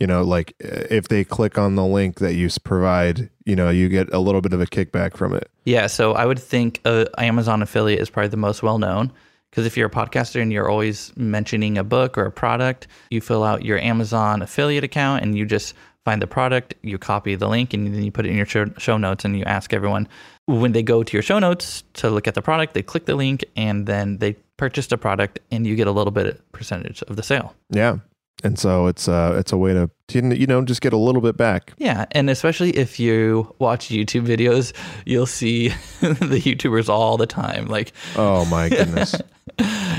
you 0.00 0.06
know 0.08 0.22
like 0.22 0.52
if 0.58 1.06
they 1.08 1.22
click 1.22 1.56
on 1.58 1.76
the 1.76 1.84
link 1.84 2.18
that 2.18 2.34
you 2.34 2.48
provide 2.64 3.30
you 3.46 3.54
know 3.54 3.70
you 3.70 3.88
get 3.88 4.12
a 4.12 4.18
little 4.18 4.40
bit 4.40 4.52
of 4.52 4.60
a 4.60 4.66
kickback 4.66 5.16
from 5.16 5.32
it 5.32 5.48
Yeah, 5.64 5.86
so 5.86 6.14
I 6.14 6.26
would 6.26 6.40
think 6.40 6.80
uh, 6.84 7.04
Amazon 7.18 7.62
affiliate 7.62 8.00
is 8.00 8.10
probably 8.10 8.30
the 8.30 8.36
most 8.36 8.64
well 8.64 8.78
known 8.78 9.12
because 9.50 9.64
if 9.64 9.76
you're 9.76 9.86
a 9.86 9.90
podcaster 9.90 10.42
and 10.42 10.52
you're 10.52 10.68
always 10.68 11.12
mentioning 11.16 11.78
a 11.78 11.84
book 11.84 12.16
or 12.18 12.24
a 12.24 12.32
product, 12.32 12.88
you 13.10 13.20
fill 13.20 13.44
out 13.44 13.64
your 13.64 13.78
Amazon 13.78 14.42
affiliate 14.42 14.82
account 14.82 15.22
and 15.22 15.36
you 15.38 15.44
just 15.46 15.74
find 16.04 16.20
the 16.20 16.26
product, 16.26 16.74
you 16.82 16.98
copy 16.98 17.34
the 17.34 17.48
link, 17.48 17.74
and 17.74 17.94
then 17.94 18.02
you 18.02 18.10
put 18.10 18.26
it 18.26 18.30
in 18.30 18.36
your 18.36 18.46
show, 18.46 18.96
notes 18.96 19.24
and 19.24 19.36
you 19.36 19.44
ask 19.44 19.72
everyone. 19.72 20.08
When 20.46 20.72
they 20.72 20.82
go 20.82 21.02
to 21.02 21.12
your 21.12 21.22
show 21.22 21.38
notes 21.38 21.84
to 21.94 22.10
look 22.10 22.26
at 22.26 22.34
the 22.34 22.42
product, 22.42 22.74
they 22.74 22.82
click 22.82 23.06
the 23.06 23.14
link 23.14 23.44
and 23.56 23.86
then 23.86 24.18
they 24.18 24.36
purchase 24.56 24.88
the 24.88 24.98
product 24.98 25.38
and 25.50 25.66
you 25.66 25.76
get 25.76 25.86
a 25.86 25.92
little 25.92 26.10
bit 26.10 26.26
of 26.26 26.52
percentage 26.52 27.02
of 27.02 27.16
the 27.16 27.22
sale. 27.22 27.54
yeah. 27.70 27.98
And 28.44 28.58
so 28.58 28.88
it's 28.88 29.06
uh 29.08 29.36
it's 29.38 29.52
a 29.52 29.56
way 29.56 29.72
to, 29.72 29.88
you 30.08 30.46
know 30.48 30.64
just 30.64 30.80
get 30.80 30.92
a 30.92 30.96
little 30.96 31.20
bit 31.20 31.36
back. 31.36 31.74
Yeah, 31.78 32.06
and 32.10 32.28
especially 32.28 32.70
if 32.70 32.98
you 32.98 33.54
watch 33.60 33.88
YouTube 33.88 34.26
videos, 34.26 34.72
you'll 35.06 35.26
see 35.26 35.68
the 36.00 36.40
YouTubers 36.40 36.88
all 36.88 37.16
the 37.16 37.26
time. 37.26 37.66
Like 37.66 37.92
oh 38.16 38.44
my 38.46 38.68
goodness 38.68 39.14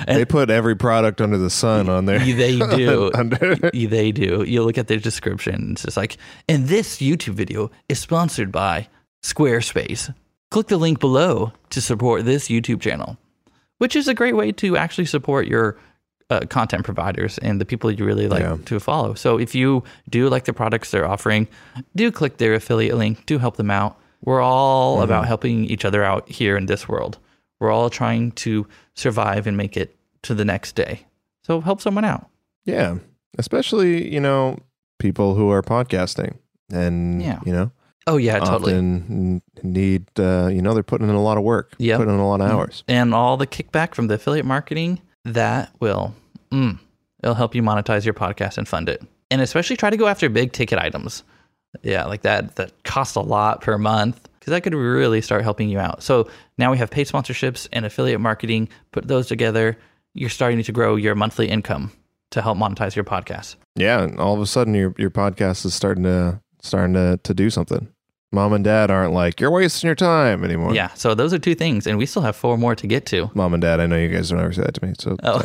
they 0.07 0.25
put 0.25 0.49
every 0.49 0.75
product 0.75 1.21
under 1.21 1.37
the 1.37 1.49
sun 1.49 1.89
on 1.89 2.05
there 2.05 2.19
they 2.19 2.57
do. 2.57 3.11
Under- 3.15 3.55
they 3.73 4.11
do. 4.11 4.43
You 4.47 4.63
look 4.63 4.77
at 4.77 4.87
their 4.87 4.99
description, 4.99 5.71
it's 5.73 5.83
just 5.83 5.97
like, 5.97 6.17
and 6.49 6.67
this 6.67 6.97
YouTube 6.97 7.33
video 7.33 7.71
is 7.89 7.99
sponsored 7.99 8.51
by 8.51 8.87
Squarespace. 9.23 10.13
Click 10.51 10.67
the 10.67 10.77
link 10.77 10.99
below 10.99 11.51
to 11.71 11.81
support 11.81 12.25
this 12.25 12.47
YouTube 12.47 12.81
channel, 12.81 13.17
which 13.79 13.95
is 13.95 14.07
a 14.07 14.13
great 14.13 14.35
way 14.35 14.51
to 14.51 14.77
actually 14.77 15.05
support 15.05 15.47
your 15.47 15.77
uh, 16.29 16.41
content 16.49 16.83
providers 16.85 17.37
and 17.39 17.59
the 17.59 17.65
people 17.65 17.91
you 17.91 18.05
really 18.05 18.27
like 18.27 18.41
Yeah. 18.41 18.57
to 18.65 18.79
follow. 18.79 19.13
So 19.13 19.37
if 19.39 19.55
you 19.55 19.83
do 20.09 20.29
like 20.29 20.45
the 20.45 20.53
products 20.53 20.91
they're 20.91 21.07
offering, 21.07 21.47
do 21.95 22.11
click 22.11 22.37
their 22.37 22.53
affiliate 22.53 22.97
link, 22.97 23.25
do 23.25 23.37
help 23.39 23.57
them 23.57 23.71
out. 23.71 23.97
We're 24.21 24.41
all 24.41 25.01
about 25.01 25.25
helping 25.27 25.65
each 25.65 25.83
other 25.83 26.01
out 26.03 26.29
here 26.29 26.55
in 26.55 26.65
this 26.67 26.87
world. 26.87 27.17
We're 27.63 27.71
all 27.71 27.89
trying 27.89 28.31
to 28.33 28.67
survive 28.93 29.47
and 29.47 29.55
make 29.55 29.77
it 29.77 29.95
to 30.23 30.33
the 30.35 30.43
next 30.43 30.75
day. 30.75 31.05
So 31.43 31.61
help 31.61 31.79
someone 31.81 32.03
out. 32.05 32.29
Yeah, 32.65 32.97
especially 33.37 34.13
you 34.13 34.19
know 34.19 34.59
people 34.99 35.35
who 35.35 35.49
are 35.49 35.61
podcasting 35.61 36.35
and 36.71 37.21
Yeah. 37.21 37.39
you 37.45 37.53
know 37.53 37.71
Oh 38.05 38.17
yeah, 38.17 38.39
totally. 38.39 38.73
often 38.73 39.41
need 39.63 40.07
uh, 40.19 40.47
you 40.51 40.61
know 40.61 40.73
they're 40.73 40.83
putting 40.83 41.07
in 41.07 41.15
a 41.15 41.21
lot 41.23 41.37
of 41.37 41.43
work, 41.43 41.71
putting 41.77 42.09
in 42.13 42.19
a 42.19 42.27
lot 42.27 42.41
of 42.41 42.51
hours. 42.51 42.83
And 42.89 43.13
all 43.13 43.37
the 43.37 43.47
kickback 43.47 43.95
from 43.95 44.07
the 44.07 44.15
affiliate 44.15 44.45
marketing 44.45 44.99
that 45.23 45.71
will, 45.79 46.13
mm, 46.51 46.77
it'll 47.23 47.35
help 47.35 47.55
you 47.55 47.61
monetize 47.63 48.03
your 48.03 48.13
podcast 48.13 48.57
and 48.57 48.67
fund 48.67 48.89
it. 48.89 49.01
And 49.31 49.39
especially 49.39 49.77
try 49.77 49.89
to 49.89 49.95
go 49.95 50.07
after 50.07 50.27
big 50.29 50.51
ticket 50.51 50.79
items. 50.79 51.23
Yeah, 51.81 52.05
like 52.05 52.23
that 52.23 52.57
that 52.57 52.83
cost 52.83 53.15
a 53.15 53.21
lot 53.21 53.61
per 53.61 53.77
month 53.77 54.27
because 54.43 54.51
that 54.51 54.61
could 54.61 54.73
really 54.73 55.21
start 55.21 55.41
helping 55.41 55.69
you 55.69 55.79
out. 55.79 56.03
So 56.03 56.29
now 56.57 56.69
we 56.69 56.77
have 56.77 56.91
paid 56.91 57.07
sponsorships 57.07 57.65
and 57.71 57.85
affiliate 57.85 58.19
marketing. 58.19 58.67
Put 58.91 59.07
those 59.07 59.27
together, 59.27 59.77
you're 60.13 60.29
starting 60.29 60.61
to 60.61 60.71
grow 60.73 60.97
your 60.97 61.15
monthly 61.15 61.47
income 61.47 61.93
to 62.31 62.41
help 62.41 62.57
monetize 62.57 62.93
your 62.93 63.05
podcast. 63.05 63.55
Yeah, 63.77 64.03
and 64.03 64.19
all 64.19 64.33
of 64.33 64.41
a 64.41 64.45
sudden 64.45 64.73
your 64.73 64.93
your 64.97 65.11
podcast 65.11 65.65
is 65.65 65.73
starting 65.73 66.03
to 66.03 66.41
starting 66.61 66.93
to 66.95 67.21
to 67.23 67.33
do 67.33 67.49
something. 67.49 67.87
Mom 68.33 68.51
and 68.51 68.65
dad 68.65 68.91
aren't 68.91 69.13
like 69.13 69.39
you're 69.39 69.49
wasting 69.49 69.87
your 69.87 69.95
time 69.95 70.43
anymore. 70.43 70.75
Yeah, 70.75 70.93
so 70.93 71.15
those 71.15 71.33
are 71.33 71.39
two 71.39 71.55
things, 71.55 71.87
and 71.87 71.97
we 71.97 72.05
still 72.05 72.23
have 72.23 72.35
four 72.35 72.57
more 72.57 72.75
to 72.75 72.85
get 72.85 73.05
to. 73.07 73.31
Mom 73.33 73.53
and 73.53 73.61
dad, 73.61 73.79
I 73.79 73.85
know 73.85 73.95
you 73.97 74.09
guys 74.09 74.29
don't 74.29 74.41
ever 74.41 74.51
say 74.51 74.63
that 74.63 74.73
to 74.73 74.85
me. 74.85 74.93
So 74.99 75.15
Oh. 75.23 75.41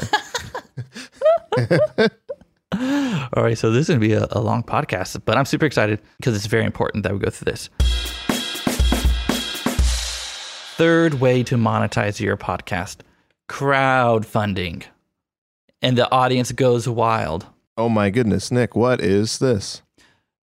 All 3.33 3.45
right, 3.45 3.57
so 3.57 3.71
this 3.71 3.83
is 3.83 3.89
going 3.89 4.01
to 4.01 4.07
be 4.09 4.15
a, 4.15 4.27
a 4.33 4.41
long 4.41 4.65
podcast, 4.65 5.21
but 5.25 5.37
I'm 5.37 5.45
super 5.45 5.67
excited 5.67 6.01
because 6.17 6.35
it's 6.35 6.47
very 6.47 6.65
important 6.65 7.05
that 7.05 7.13
we 7.13 7.21
go 7.21 7.31
through 7.31 7.53
this. 7.53 7.71
Third 10.79 11.15
way 11.15 11.43
to 11.43 11.57
monetize 11.57 12.21
your 12.21 12.37
podcast 12.37 12.99
crowdfunding. 13.51 14.85
And 15.83 15.99
the 15.99 16.09
audience 16.13 16.53
goes 16.53 16.89
wild. 16.89 17.47
oh 17.77 17.89
my 17.89 18.11
goodness, 18.11 18.53
Nick, 18.53 18.77
what 18.77 19.01
is 19.01 19.41
this? 19.41 19.83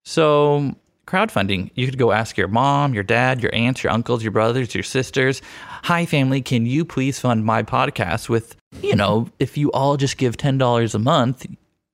So, 0.05 0.75
crowdfunding, 1.07 1.71
you 1.77 1.87
could 1.87 1.99
go 1.99 2.11
ask 2.11 2.37
your 2.37 2.49
mom, 2.49 2.95
your 2.95 3.05
dad, 3.05 3.45
your 3.45 3.55
aunts, 3.55 3.85
your 3.85 3.93
uncles, 3.93 4.25
your 4.25 4.33
brothers, 4.33 4.75
your 4.75 4.83
sisters, 4.83 5.41
Hi, 5.85 6.05
family, 6.05 6.43
can 6.43 6.67
you 6.67 6.85
please 6.85 7.21
fund 7.21 7.45
my 7.45 7.63
podcast 7.63 8.29
with, 8.29 8.57
you 8.83 8.97
know, 8.97 9.29
if 9.39 9.57
you 9.57 9.71
all 9.71 9.97
just 9.97 10.19
give 10.19 10.37
$10 10.37 10.95
a 10.97 10.99
month, 10.99 11.47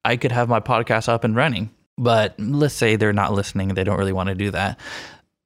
I 0.06 0.16
could 0.16 0.32
have 0.32 0.48
my 0.48 0.60
podcast 0.60 1.10
up 1.10 1.24
and 1.24 1.36
running. 1.36 1.68
But 1.98 2.36
let's 2.40 2.72
say 2.72 2.96
they're 2.96 3.12
not 3.12 3.34
listening, 3.34 3.68
they 3.74 3.84
don't 3.84 3.98
really 3.98 4.14
want 4.14 4.30
to 4.30 4.34
do 4.34 4.50
that. 4.52 4.80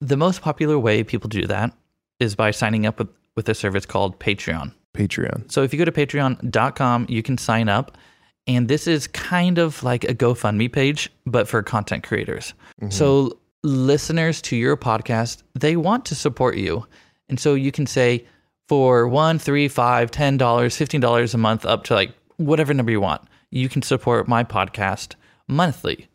The 0.00 0.16
most 0.16 0.42
popular 0.42 0.78
way 0.78 1.02
people 1.02 1.28
do 1.28 1.48
that 1.48 1.72
is 2.20 2.34
by 2.34 2.50
signing 2.50 2.86
up 2.86 2.98
with, 2.98 3.08
with 3.36 3.48
a 3.48 3.54
service 3.54 3.86
called 3.86 4.18
Patreon. 4.20 4.72
Patreon. 4.94 5.50
So 5.50 5.62
if 5.62 5.72
you 5.72 5.78
go 5.78 5.84
to 5.84 5.92
patreon.com, 5.92 7.06
you 7.08 7.22
can 7.22 7.36
sign 7.36 7.68
up. 7.68 7.98
And 8.46 8.68
this 8.68 8.86
is 8.86 9.06
kind 9.08 9.58
of 9.58 9.82
like 9.82 10.04
a 10.04 10.14
GoFundMe 10.14 10.70
page, 10.72 11.10
but 11.26 11.48
for 11.48 11.62
content 11.62 12.04
creators. 12.04 12.52
Mm-hmm. 12.80 12.90
So 12.90 13.38
listeners 13.62 14.42
to 14.42 14.56
your 14.56 14.76
podcast, 14.76 15.42
they 15.54 15.76
want 15.76 16.04
to 16.06 16.14
support 16.14 16.56
you. 16.56 16.86
And 17.28 17.40
so 17.40 17.54
you 17.54 17.72
can 17.72 17.86
say 17.86 18.26
for 18.68 19.08
one, 19.08 19.38
three, 19.38 19.68
five, 19.68 20.10
ten 20.10 20.36
dollars, 20.36 20.76
fifteen 20.76 21.00
dollars 21.00 21.34
a 21.34 21.38
month, 21.38 21.64
up 21.64 21.84
to 21.84 21.94
like 21.94 22.12
whatever 22.36 22.74
number 22.74 22.92
you 22.92 23.00
want, 23.00 23.22
you 23.50 23.68
can 23.68 23.82
support 23.82 24.28
my 24.28 24.44
podcast 24.44 25.14
monthly. 25.48 26.06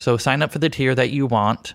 So 0.00 0.16
sign 0.16 0.42
up 0.42 0.52
for 0.52 0.58
the 0.58 0.68
tier 0.68 0.94
that 0.94 1.10
you 1.10 1.26
want. 1.26 1.74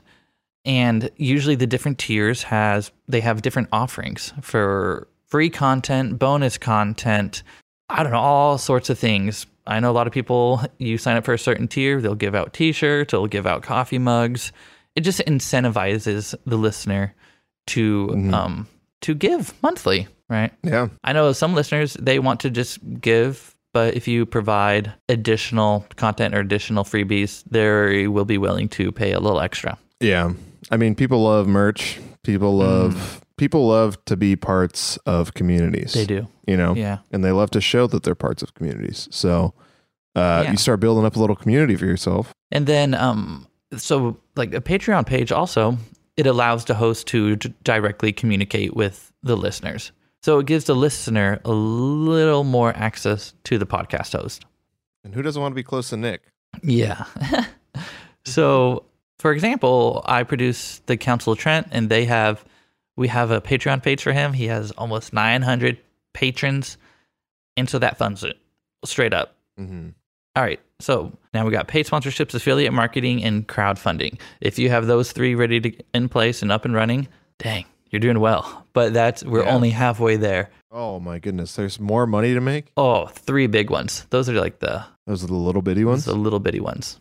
And 0.65 1.10
usually 1.17 1.55
the 1.55 1.67
different 1.67 2.00
tiers 2.00 2.43
has 2.43 2.91
they 3.08 3.22
have 3.22 3.41
different 3.41 3.70
offerings 3.72 4.34
for 4.41 5.08
free 5.25 5.50
content, 5.50 6.20
bonus 6.20 6.58
content, 6.58 7.43
I 7.89 8.03
don't 8.03 8.12
know, 8.12 8.20
all 8.20 8.58
sorts 8.58 8.89
of 8.89 8.98
things. 8.98 9.46
I 9.65 9.79
know 9.79 9.91
a 9.91 9.93
lot 9.93 10.08
of 10.08 10.13
people 10.13 10.62
you 10.77 10.98
sign 10.98 11.17
up 11.17 11.25
for 11.25 11.34
a 11.34 11.39
certain 11.39 11.67
tier, 11.67 12.01
they'll 12.01 12.15
give 12.15 12.36
out 12.36 12.53
t-shirts, 12.53 13.12
they'll 13.12 13.27
give 13.27 13.48
out 13.48 13.63
coffee 13.63 13.98
mugs. 13.98 14.51
It 14.96 15.01
just 15.01 15.20
incentivizes 15.20 16.36
the 16.46 16.58
listener 16.58 17.15
to 17.67 18.10
um 18.34 18.67
to 19.01 19.13
give 19.13 19.53
monthly, 19.62 20.08
right? 20.29 20.53
Yeah. 20.63 20.88
I 21.03 21.13
know 21.13 21.32
some 21.34 21.55
listeners 21.55 21.93
they 22.00 22.20
want 22.20 22.39
to 22.41 22.50
just 22.50 22.79
give, 23.01 23.55
but 23.74 23.96
if 23.96 24.08
you 24.08 24.25
provide 24.25 24.93
additional 25.10 25.86
content 25.98 26.36
or 26.36 26.39
additional 26.39 26.84
freebies, 26.84 27.43
they 27.50 28.08
will 28.08 28.25
be 28.25 28.38
willing 28.38 28.70
to 28.70 28.91
pay 28.91 29.12
a 29.12 29.20
little 29.20 29.41
extra. 29.41 29.77
Yeah. 30.00 30.34
I 30.72 30.77
mean, 30.77 30.96
people 30.96 31.24
love 31.24 31.48
merch. 31.48 32.00
People 32.24 32.58
love 32.58 33.22
people 33.38 33.67
love 33.67 34.03
to 34.05 34.15
be 34.15 34.36
parts 34.36 34.98
of 35.05 35.34
communities. 35.34 35.91
Mm. 35.91 35.93
They 35.96 36.05
do. 36.05 36.27
You 36.48 36.55
know? 36.58 36.75
Yeah. 36.75 37.00
And 37.12 37.24
they 37.24 37.32
love 37.32 37.50
to 37.51 37.62
show 37.62 37.88
that 37.88 38.03
they're 38.03 38.15
parts 38.15 38.43
of 38.43 38.53
communities. 38.53 39.08
So 39.12 39.53
uh, 40.15 40.43
Yeah. 40.46 40.51
you 40.51 40.58
start 40.58 40.79
building 40.79 41.03
up 41.05 41.15
a 41.15 41.20
little 41.20 41.36
community 41.36 41.75
for 41.75 41.86
yourself. 41.86 42.32
And 42.51 42.67
then, 42.67 42.93
um, 42.93 43.48
so 43.75 44.17
like 44.36 44.53
a 44.53 44.62
Patreon 44.62 45.05
page 45.08 45.32
also, 45.32 45.77
it 46.15 46.27
allows 46.27 46.65
the 46.65 46.75
host 46.75 47.08
to 47.08 47.36
d- 47.38 47.53
directly 47.63 48.12
communicate 48.13 48.75
with 48.75 49.12
the 49.24 49.36
listeners. 49.36 49.91
So 50.22 50.38
it 50.39 50.46
gives 50.46 50.65
the 50.65 50.75
listener 50.75 51.39
a 51.43 51.51
little 51.51 52.43
more 52.43 52.72
access 52.77 53.34
to 53.46 53.58
the 53.58 53.65
podcast 53.65 54.17
host. 54.17 54.46
And 55.03 55.13
who 55.15 55.22
doesn't 55.24 55.41
want 55.41 55.51
to 55.51 55.55
be 55.55 55.63
close 55.63 55.89
to 55.89 55.98
Nick? 55.98 56.22
Yeah. 56.62 57.05
so, 58.25 58.86
for 59.24 59.32
example, 59.32 60.01
I 60.06 60.24
produce 60.24 60.80
the 60.86 60.98
Counsel 60.98 61.32
of 61.32 61.39
Trent, 61.39 61.68
and 61.72 61.88
they 61.89 62.03
have 62.06 62.44
we 62.98 63.08
have 63.08 63.32
a 63.32 63.39
Patreon 63.39 63.82
page 63.82 64.03
for 64.03 64.12
him. 64.12 64.34
He 64.34 64.48
has 64.48 64.72
almost 64.72 65.13
900 65.13 65.77
patrons, 66.13 66.77
and 67.56 67.70
so 67.70 67.80
that 67.80 67.98
funds 67.98 68.25
it 68.25 68.38
straight 68.84 69.13
up. 69.13 69.36
Mm-hmm. 69.58 69.89
All 70.36 70.44
right. 70.44 70.60
So 70.82 71.13
now 71.34 71.46
we 71.46 71.51
got 71.51 71.70
paid 71.70 71.86
sponsorships, 71.88 72.34
affiliate 72.36 72.74
marketing, 72.74 73.24
and 73.24 73.48
crowdfunding. 73.48 74.20
If 74.42 74.60
you 74.60 74.70
have 74.70 74.88
those 74.88 75.13
three 75.13 75.36
ready 75.36 75.62
to 75.62 75.72
in 75.94 76.10
place 76.10 76.42
and 76.42 76.51
up 76.51 76.65
and 76.65 76.74
running, 76.75 77.08
dang, 77.39 77.63
you're 77.92 78.01
doing 78.01 78.20
well. 78.20 78.68
But 78.74 78.92
that's 78.94 79.24
we're 79.24 79.46
Yeah. 79.46 79.56
only 79.56 79.70
halfway 79.70 80.18
there. 80.18 80.50
Oh 80.70 81.00
my 81.00 81.20
goodness. 81.20 81.56
There's 81.56 81.80
more 81.80 82.06
money 82.06 82.34
to 82.34 82.42
make? 82.42 82.72
Oh, 82.75 83.06
three 83.08 83.48
big 83.48 83.70
ones. 83.70 84.06
Those 84.10 84.27
are 84.27 84.34
like 84.34 84.60
the 84.60 84.84
Those 85.08 85.24
are 85.24 85.27
the 85.27 85.36
little 85.36 85.62
bitty 85.62 85.86
ones. 85.86 86.03
the 86.06 86.13
little 86.15 86.39
bitty 86.39 86.60
ones. 86.60 87.00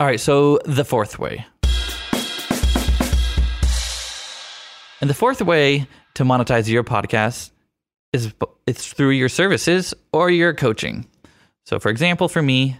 All 0.00 0.06
right. 0.06 0.20
So 0.20 0.60
the 0.64 0.84
fourth 0.84 1.18
way. 1.18 1.44
And 5.00 5.10
the 5.10 5.14
fourth 5.14 5.42
way 5.42 5.88
to 6.14 6.22
monetize 6.22 6.68
your 6.68 6.84
podcast 6.84 7.50
is 8.12 8.32
it's 8.68 8.92
through 8.92 9.10
your 9.10 9.28
services 9.28 9.94
or 10.12 10.30
your 10.30 10.54
coaching. 10.54 11.08
So, 11.66 11.80
for 11.80 11.88
example, 11.88 12.28
for 12.28 12.40
me, 12.40 12.78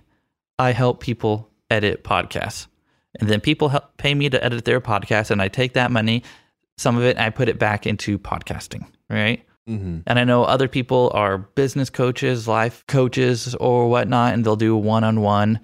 I 0.60 0.70
help 0.70 1.00
people 1.00 1.50
edit 1.70 2.04
podcasts, 2.04 2.68
and 3.18 3.28
then 3.28 3.40
people 3.40 3.68
help 3.68 3.96
pay 3.96 4.14
me 4.14 4.30
to 4.30 4.42
edit 4.42 4.64
their 4.64 4.80
podcast, 4.80 5.30
and 5.32 5.42
I 5.42 5.48
take 5.48 5.74
that 5.74 5.90
money, 5.90 6.22
some 6.78 6.96
of 6.96 7.02
it, 7.02 7.18
I 7.18 7.30
put 7.30 7.48
it 7.48 7.58
back 7.58 7.86
into 7.86 8.18
podcasting. 8.18 8.86
Right. 9.10 9.44
Mm-hmm. 9.68 10.00
And 10.06 10.18
I 10.18 10.24
know 10.24 10.44
other 10.44 10.68
people 10.68 11.10
are 11.14 11.38
business 11.38 11.90
coaches, 11.90 12.48
life 12.48 12.84
coaches, 12.86 13.54
or 13.56 13.88
whatnot, 13.88 14.34
and 14.34 14.44
they'll 14.44 14.56
do 14.56 14.76
one 14.76 15.04
on 15.04 15.20
one 15.20 15.60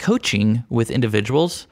coaching 0.00 0.64
with 0.68 0.90
individuals. 0.90 1.68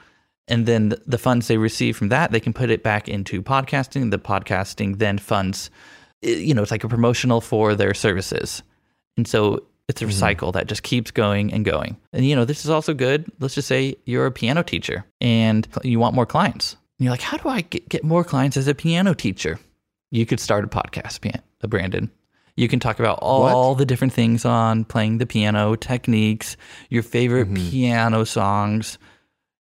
And 0.47 0.65
then 0.65 0.95
the 1.05 1.19
funds 1.19 1.49
they 1.49 1.59
receive 1.59 1.97
from 1.97 2.09
that, 2.11 2.31
they 2.31 2.41
can 2.41 2.53
put 2.53 2.71
it 2.71 2.83
back 2.83 3.09
into 3.09 3.43
podcasting. 3.43 4.11
The 4.11 4.19
podcasting 4.19 4.99
then 4.99 5.19
funds, 5.19 5.71
you 6.23 6.55
know, 6.55 6.63
it's 6.63 6.71
like 6.71 6.85
a 6.85 6.89
promotional 6.89 7.41
for 7.41 7.75
their 7.75 7.93
services. 7.93 8.63
And 9.17 9.27
so 9.27 9.65
it's 9.89 10.01
a 10.03 10.13
cycle 10.13 10.53
that 10.53 10.67
just 10.67 10.83
keeps 10.83 11.11
going 11.11 11.53
and 11.53 11.65
going. 11.65 11.97
And, 12.13 12.25
you 12.25 12.37
know, 12.37 12.45
this 12.45 12.65
is 12.65 12.71
also 12.71 12.95
good. 12.95 13.27
Let's 13.41 13.55
just 13.55 13.69
say 13.69 13.97
you're 14.05 14.27
a 14.27 14.31
piano 14.31 14.63
teacher 14.63 15.05
and 15.21 15.67
you 15.83 15.99
want 15.99 16.15
more 16.15 16.27
clients. 16.27 16.77
And 16.99 17.05
you're 17.05 17.13
like, 17.13 17.23
how 17.23 17.39
do 17.39 17.49
I 17.49 17.63
get, 17.63 17.89
get 17.89 18.05
more 18.05 18.25
clients 18.25 18.57
as 18.57 18.69
a 18.69 18.75
piano 18.75 19.15
teacher? 19.15 19.59
You 20.11 20.27
could 20.27 20.41
start 20.41 20.65
a 20.65 20.69
podcast, 20.69 21.27
uh, 21.35 21.67
Brandon. 21.67 22.11
You 22.59 22.67
can 22.69 22.81
talk 22.81 22.99
about 22.99 23.21
all 23.23 23.77
the 23.77 23.87
different 23.87 24.13
things 24.13 24.45
on 24.45 24.85
playing 24.85 25.19
the 25.19 25.27
piano, 25.27 25.77
techniques, 25.77 26.57
your 26.91 27.05
favorite 27.05 27.55
piano 27.55 28.25
songs. 28.25 28.99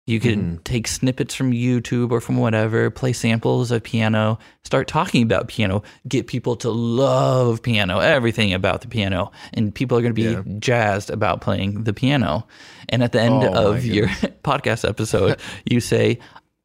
You 0.08 0.18
could 0.20 0.64
take 0.64 0.88
snippets 0.88 1.34
from 1.34 1.52
YouTube 1.52 2.10
or 2.10 2.20
from 2.20 2.38
whatever, 2.38 2.90
play 2.90 3.12
samples 3.12 3.70
of 3.70 3.82
piano, 3.82 4.38
start 4.64 4.88
talking 4.88 5.22
about 5.22 5.48
piano, 5.48 5.82
get 6.08 6.26
people 6.26 6.56
to 6.56 6.70
love 6.70 7.62
piano, 7.62 7.98
everything 7.98 8.52
about 8.54 8.80
the 8.80 8.88
piano. 8.88 9.30
And 9.52 9.72
people 9.72 9.96
are 9.98 10.00
going 10.00 10.14
to 10.14 10.20
be 10.20 10.32
Yeah. 10.32 10.42
jazzed 10.58 11.10
about 11.10 11.40
playing 11.42 11.84
the 11.84 11.92
piano. 11.92 12.46
And 12.88 13.02
at 13.04 13.12
the 13.12 13.20
end 13.20 13.44
Oh, 13.44 13.74
of 13.74 13.84
your 13.84 14.06
podcast 14.42 14.88
episode, 14.88 15.38
you 15.66 15.78
say, 15.80 16.18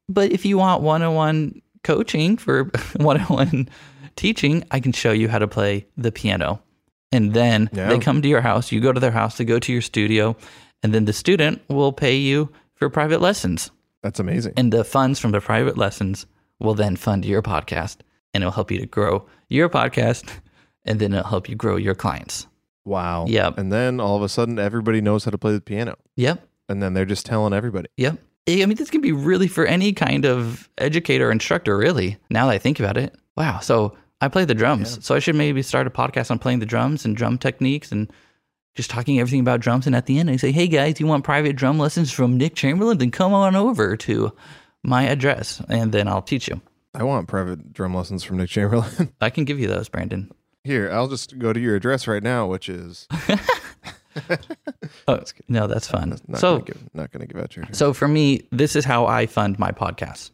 but 0.09 0.31
if 0.31 0.45
you 0.45 0.57
want 0.57 0.81
one 0.81 1.01
on 1.03 1.13
one 1.13 1.61
coaching 1.83 2.37
for 2.37 2.71
one 2.95 3.19
on 3.21 3.27
one 3.27 3.69
teaching, 4.15 4.63
I 4.71 4.79
can 4.79 4.91
show 4.91 5.11
you 5.11 5.27
how 5.29 5.39
to 5.39 5.47
play 5.47 5.87
the 5.97 6.11
piano. 6.11 6.61
And 7.11 7.33
then 7.33 7.69
Yeah. 7.73 7.89
they 7.89 7.99
come 7.99 8.21
to 8.21 8.27
your 8.27 8.41
house, 8.41 8.71
you 8.71 8.79
go 8.81 8.91
to 8.91 8.99
their 8.99 9.11
house, 9.11 9.37
they 9.37 9.45
go 9.45 9.59
to 9.59 9.71
your 9.71 9.81
studio, 9.81 10.35
and 10.81 10.93
then 10.93 11.05
the 11.05 11.13
student 11.13 11.61
will 11.69 11.91
pay 11.93 12.15
you 12.15 12.49
for 12.75 12.89
private 12.89 13.21
lessons. 13.21 13.71
That's 14.01 14.19
amazing. 14.19 14.53
And 14.57 14.71
the 14.73 14.83
funds 14.83 15.19
from 15.19 15.31
the 15.31 15.39
private 15.41 15.77
lessons 15.77 16.25
will 16.59 16.73
then 16.73 16.95
fund 16.95 17.23
your 17.25 17.41
podcast 17.41 17.97
and 18.33 18.43
it'll 18.43 18.51
help 18.51 18.71
you 18.71 18.79
to 18.79 18.85
grow 18.85 19.25
your 19.49 19.69
podcast 19.69 20.25
and 20.85 20.99
then 20.99 21.13
it'll 21.13 21.29
help 21.29 21.47
you 21.47 21.55
grow 21.55 21.75
your 21.77 21.95
clients. 21.95 22.47
wow. 22.85 23.25
Yep. 23.29 23.57
And 23.59 23.71
then 23.71 24.01
all 24.01 24.17
of 24.17 24.23
a 24.23 24.27
sudden, 24.29 24.59
everybody 24.59 24.99
knows 24.99 25.23
how 25.23 25.31
to 25.31 25.37
play 25.37 25.53
the 25.53 25.61
piano, 25.61 25.95
Yep. 26.17 26.45
and 26.67 26.83
then 26.83 26.93
they're 26.93 27.05
just 27.05 27.25
telling 27.25 27.53
everybody. 27.53 27.87
Yep. 27.95 28.17
I 28.49 28.65
mean, 28.65 28.75
this 28.75 28.89
can 28.89 28.99
be 28.99 29.13
really 29.13 29.47
for 29.47 29.65
any 29.65 29.93
kind 29.93 30.25
of 30.25 30.67
educator 30.77 31.29
or 31.29 31.31
instructor, 31.31 31.77
really, 31.77 32.17
now 32.29 32.47
that 32.47 32.51
I 32.51 32.57
think 32.57 32.81
about 32.81 32.97
it. 32.97 33.15
Wow. 33.37 33.59
So 33.59 33.95
I 34.23 34.29
play 34.29 34.45
the 34.45 34.55
drums. 34.55 35.03
So 35.05 35.15
I 35.15 35.19
should 35.19 35.35
maybe 35.35 35.61
start 35.61 35.85
a 35.85 35.89
podcast 35.89 36.31
on 36.31 36.39
playing 36.39 36.59
the 36.59 36.65
drums 36.65 37.03
and 37.03 37.13
drum 37.13 37.37
techniques 37.37 37.91
and 37.91 38.09
just 38.73 38.89
talking 38.89 39.19
everything 39.19 39.41
about 39.41 39.59
drums. 39.59 39.85
And 39.85 39.93
at 39.93 40.05
the 40.05 40.17
end, 40.17 40.29
I 40.29 40.37
say, 40.37 40.53
hey 40.53 40.67
guys, 40.69 40.97
you 41.01 41.07
want 41.07 41.25
private 41.25 41.57
drum 41.57 41.77
lessons 41.77 42.09
from 42.09 42.37
Nick 42.37 42.55
Chamberlain? 42.55 42.99
Then 42.99 43.11
come 43.11 43.33
on 43.33 43.53
over 43.57 43.97
to 43.97 44.31
my 44.81 45.03
address 45.03 45.61
and 45.67 45.91
then 45.91 46.07
I'll 46.07 46.21
teach 46.21 46.47
you. 46.47 46.61
I 46.95 47.03
want 47.03 47.27
private 47.27 47.73
drum 47.73 47.93
lessons 47.93 48.23
from 48.23 48.37
Nick 48.37 48.49
Chamberlain. 48.49 49.11
I 49.21 49.29
can 49.29 49.43
give 49.43 49.59
you 49.59 49.67
those, 49.67 49.89
Brandon. 49.89 50.31
Here, 50.63 50.89
I'll 50.89 51.09
just 51.09 51.37
go 51.37 51.51
to 51.51 51.59
your 51.59 51.75
address 51.75 52.07
right 52.07 52.23
now, 52.23 52.47
which 52.47 52.69
is 52.69 53.09
Oh, 55.07 55.19
no, 55.49 55.67
that's 55.67 55.87
fun. 55.89 56.17
not 56.27 56.39
so, 56.39 56.59
gonna 56.59 56.65
give, 56.65 56.89
not 56.93 57.11
going 57.11 57.27
to 57.27 57.33
give 57.33 57.43
out 57.43 57.55
your 57.57 57.63
address. 57.63 57.77
So 57.77 57.91
for 57.93 58.07
me, 58.07 58.47
this 58.51 58.77
is 58.77 58.85
how 58.85 59.05
I 59.05 59.25
fund 59.25 59.59
my 59.59 59.71
podcast 59.71 60.31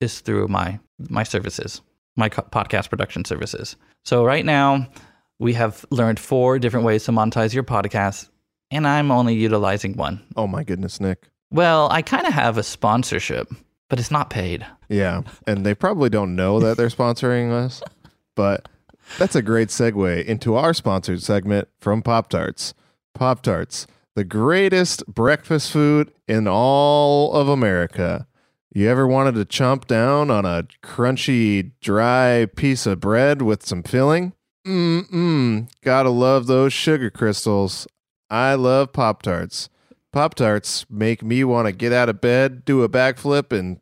is 0.00 0.20
through 0.20 0.48
my 0.48 0.78
my 1.08 1.22
services, 1.22 1.80
my 2.16 2.28
podcast 2.28 2.90
production 2.90 3.24
services. 3.24 3.76
So 4.04 4.24
right 4.24 4.44
now, 4.44 4.88
we 5.38 5.54
have 5.54 5.84
learned 5.90 6.20
four 6.20 6.58
different 6.58 6.86
ways 6.86 7.04
to 7.04 7.12
monetize 7.12 7.54
your 7.54 7.64
podcast, 7.64 8.28
and 8.70 8.86
I'm 8.86 9.10
only 9.10 9.34
utilizing 9.34 9.96
one. 9.96 10.22
Oh 10.36 10.46
my 10.46 10.64
goodness, 10.64 11.00
Nick. 11.00 11.28
Well, 11.50 11.90
I 11.90 12.02
kind 12.02 12.26
of 12.26 12.32
have 12.32 12.58
a 12.58 12.62
sponsorship, 12.62 13.48
but 13.88 13.98
it's 13.98 14.10
not 14.10 14.30
paid. 14.30 14.66
Yeah, 14.88 15.22
and 15.46 15.64
they 15.64 15.74
probably 15.74 16.10
don't 16.10 16.36
know 16.36 16.60
that 16.60 16.76
they're 16.76 16.88
sponsoring 16.88 17.52
us, 17.52 17.82
but 18.36 18.68
that's 19.18 19.34
a 19.34 19.42
great 19.42 19.68
segue 19.68 20.24
into 20.24 20.54
our 20.54 20.74
sponsored 20.74 21.22
segment 21.22 21.68
from 21.80 22.02
Pop 22.02 22.28
Tarts. 22.28 22.74
Pop 23.14 23.42
Tarts, 23.42 23.86
the 24.14 24.24
greatest 24.24 25.04
breakfast 25.06 25.72
food 25.72 26.12
in 26.28 26.46
all 26.46 27.32
of 27.32 27.48
America. 27.48 28.26
You 28.72 28.88
ever 28.88 29.06
wanted 29.06 29.34
to 29.34 29.44
chomp 29.44 29.86
down 29.86 30.30
on 30.30 30.44
a 30.44 30.64
crunchy, 30.82 31.72
dry 31.80 32.46
piece 32.54 32.86
of 32.86 33.00
bread 33.00 33.42
with 33.42 33.66
some 33.66 33.82
filling? 33.82 34.32
Mm-mm. 34.64 35.68
Gotta 35.82 36.10
love 36.10 36.46
those 36.46 36.72
sugar 36.72 37.10
crystals. 37.10 37.88
I 38.30 38.54
love 38.54 38.92
Pop 38.92 39.22
Tarts. 39.22 39.68
Pop 40.12 40.36
Tarts 40.36 40.86
make 40.88 41.22
me 41.24 41.42
want 41.42 41.66
to 41.66 41.72
get 41.72 41.92
out 41.92 42.08
of 42.08 42.20
bed, 42.20 42.64
do 42.64 42.82
a 42.84 42.88
backflip, 42.88 43.56
and 43.56 43.80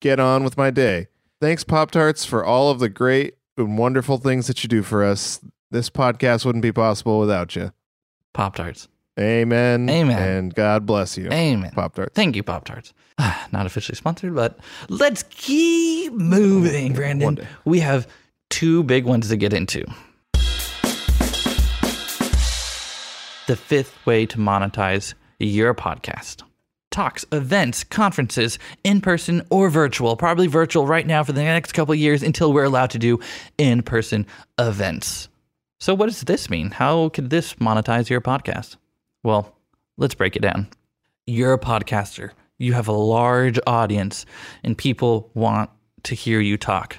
get 0.00 0.18
on 0.18 0.44
with 0.44 0.56
my 0.56 0.70
day. 0.70 1.08
Thanks, 1.40 1.62
Pop 1.62 1.90
Tarts, 1.90 2.24
for 2.24 2.42
all 2.42 2.70
of 2.70 2.78
the 2.78 2.88
great 2.88 3.34
and 3.58 3.76
wonderful 3.76 4.16
things 4.16 4.46
that 4.46 4.62
you 4.62 4.68
do 4.68 4.82
for 4.82 5.04
us. 5.04 5.40
This 5.70 5.90
podcast 5.90 6.46
wouldn't 6.46 6.62
be 6.62 6.72
possible 6.72 7.18
without 7.18 7.54
you. 7.54 7.72
Pop 8.32 8.56
Tarts. 8.56 8.88
Amen. 9.18 9.88
Amen. 9.90 10.22
And 10.22 10.54
God 10.54 10.86
bless 10.86 11.18
you. 11.18 11.30
Amen. 11.30 11.70
Pop 11.72 11.94
Tarts. 11.94 12.14
Thank 12.14 12.34
you, 12.36 12.42
Pop 12.42 12.64
Tarts. 12.64 12.94
Ah, 13.18 13.46
not 13.52 13.66
officially 13.66 13.96
sponsored, 13.96 14.34
but 14.34 14.58
let's 14.88 15.22
keep 15.24 16.12
moving, 16.14 16.94
Brandon. 16.94 17.46
We 17.64 17.80
have 17.80 18.08
two 18.48 18.82
big 18.84 19.04
ones 19.04 19.28
to 19.28 19.36
get 19.36 19.52
into. 19.52 19.84
The 23.48 23.56
fifth 23.56 24.06
way 24.06 24.24
to 24.26 24.38
monetize 24.38 25.14
your 25.38 25.74
podcast 25.74 26.42
talks, 26.92 27.24
events, 27.32 27.82
conferences, 27.82 28.58
in 28.84 29.00
person 29.00 29.42
or 29.50 29.70
virtual, 29.70 30.14
probably 30.16 30.46
virtual 30.46 30.86
right 30.86 31.06
now 31.06 31.24
for 31.24 31.32
the 31.32 31.42
next 31.42 31.72
couple 31.72 31.92
of 31.92 31.98
years 31.98 32.22
until 32.22 32.52
we're 32.52 32.64
allowed 32.64 32.90
to 32.90 32.98
do 32.98 33.18
in 33.58 33.82
person 33.82 34.26
events. 34.58 35.28
So, 35.80 35.94
what 35.94 36.06
does 36.06 36.20
this 36.20 36.48
mean? 36.48 36.70
How 36.70 37.08
could 37.08 37.30
this 37.30 37.54
monetize 37.54 38.08
your 38.08 38.20
podcast? 38.20 38.76
Well, 39.22 39.54
let's 39.96 40.14
break 40.14 40.36
it 40.36 40.42
down. 40.42 40.68
You're 41.26 41.54
a 41.54 41.58
podcaster, 41.58 42.30
you 42.58 42.72
have 42.72 42.88
a 42.88 42.92
large 42.92 43.58
audience, 43.66 44.26
and 44.64 44.76
people 44.76 45.30
want 45.34 45.70
to 46.04 46.14
hear 46.14 46.40
you 46.40 46.56
talk. 46.56 46.96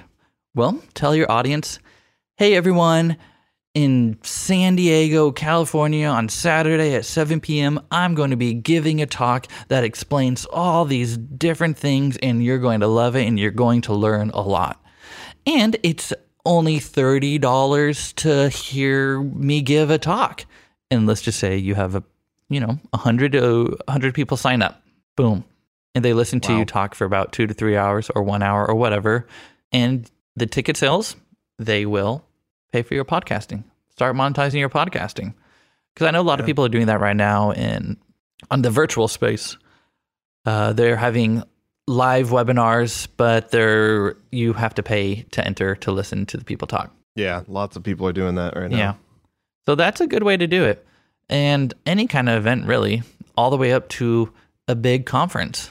Well, 0.54 0.80
tell 0.94 1.14
your 1.14 1.30
audience 1.30 1.78
hey, 2.36 2.54
everyone, 2.56 3.16
in 3.74 4.18
San 4.22 4.76
Diego, 4.76 5.32
California, 5.32 6.06
on 6.06 6.28
Saturday 6.28 6.94
at 6.94 7.04
7 7.04 7.40
p.m., 7.40 7.80
I'm 7.90 8.14
going 8.14 8.30
to 8.30 8.36
be 8.36 8.54
giving 8.54 9.02
a 9.02 9.06
talk 9.06 9.46
that 9.68 9.84
explains 9.84 10.44
all 10.46 10.84
these 10.84 11.16
different 11.16 11.76
things, 11.76 12.16
and 12.22 12.42
you're 12.42 12.58
going 12.58 12.80
to 12.80 12.86
love 12.86 13.16
it 13.16 13.26
and 13.26 13.38
you're 13.38 13.50
going 13.50 13.82
to 13.82 13.94
learn 13.94 14.30
a 14.30 14.40
lot. 14.40 14.82
And 15.46 15.76
it's 15.82 16.12
only 16.46 16.78
$30 16.78 18.14
to 18.14 18.48
hear 18.48 19.20
me 19.20 19.60
give 19.60 19.90
a 19.90 19.98
talk. 19.98 20.44
And 20.90 21.06
let's 21.06 21.22
just 21.22 21.38
say 21.38 21.56
you 21.56 21.74
have 21.74 21.96
a, 21.96 22.04
you 22.48 22.60
know, 22.60 22.78
100 22.90 23.32
to 23.32 23.76
100 23.86 24.14
people 24.14 24.36
sign 24.36 24.62
up. 24.62 24.82
Boom. 25.16 25.44
And 25.94 26.04
they 26.04 26.12
listen 26.12 26.40
to 26.40 26.52
Wow. 26.52 26.58
you 26.58 26.64
talk 26.64 26.94
for 26.94 27.04
about 27.04 27.32
two 27.32 27.46
to 27.46 27.54
three 27.54 27.76
hours 27.76 28.10
or 28.14 28.22
one 28.22 28.42
hour 28.42 28.66
or 28.68 28.74
whatever. 28.74 29.26
And 29.72 30.10
the 30.36 30.46
ticket 30.46 30.76
sales, 30.76 31.16
they 31.58 31.86
will 31.86 32.24
pay 32.72 32.82
for 32.82 32.94
your 32.94 33.04
podcasting. 33.04 33.62
Start 33.90 34.16
monetizing 34.16 34.58
your 34.58 34.68
podcasting. 34.70 35.34
Because 35.94 36.08
I 36.08 36.10
know 36.10 36.20
a 36.20 36.22
lot 36.22 36.40
of 36.40 36.46
people 36.46 36.64
are 36.64 36.68
doing 36.68 36.86
that 36.86 37.00
right 37.00 37.14
now 37.16 37.52
in 37.52 37.96
on 38.50 38.62
the 38.62 38.70
virtual 38.70 39.06
space. 39.06 39.56
Uh, 40.44 40.72
they're 40.72 40.96
having 40.96 41.44
live 41.86 42.30
webinars, 42.30 43.06
but 43.16 43.50
they're 43.52 44.16
you 44.32 44.52
have 44.54 44.74
to 44.74 44.82
pay 44.82 45.22
to 45.30 45.46
enter 45.46 45.76
to 45.76 45.92
listen 45.92 46.26
to 46.26 46.36
the 46.36 46.44
people 46.44 46.66
talk. 46.66 46.92
Yeah, 47.14 47.42
lots 47.46 47.76
of 47.76 47.84
people 47.84 48.08
are 48.08 48.12
doing 48.12 48.34
that 48.34 48.56
right 48.56 48.68
now. 48.70 48.76
Yeah. 48.76 48.94
So 49.66 49.76
that's 49.76 50.00
a 50.00 50.06
good 50.08 50.24
way 50.24 50.36
to 50.36 50.46
do 50.48 50.64
it. 50.64 50.84
And 51.28 51.72
any 51.86 52.06
kind 52.06 52.28
of 52.28 52.36
event, 52.36 52.66
really, 52.66 53.02
all 53.36 53.50
the 53.50 53.56
way 53.56 53.72
up 53.72 53.88
to 53.90 54.32
a 54.68 54.74
big 54.74 55.06
conference. 55.06 55.70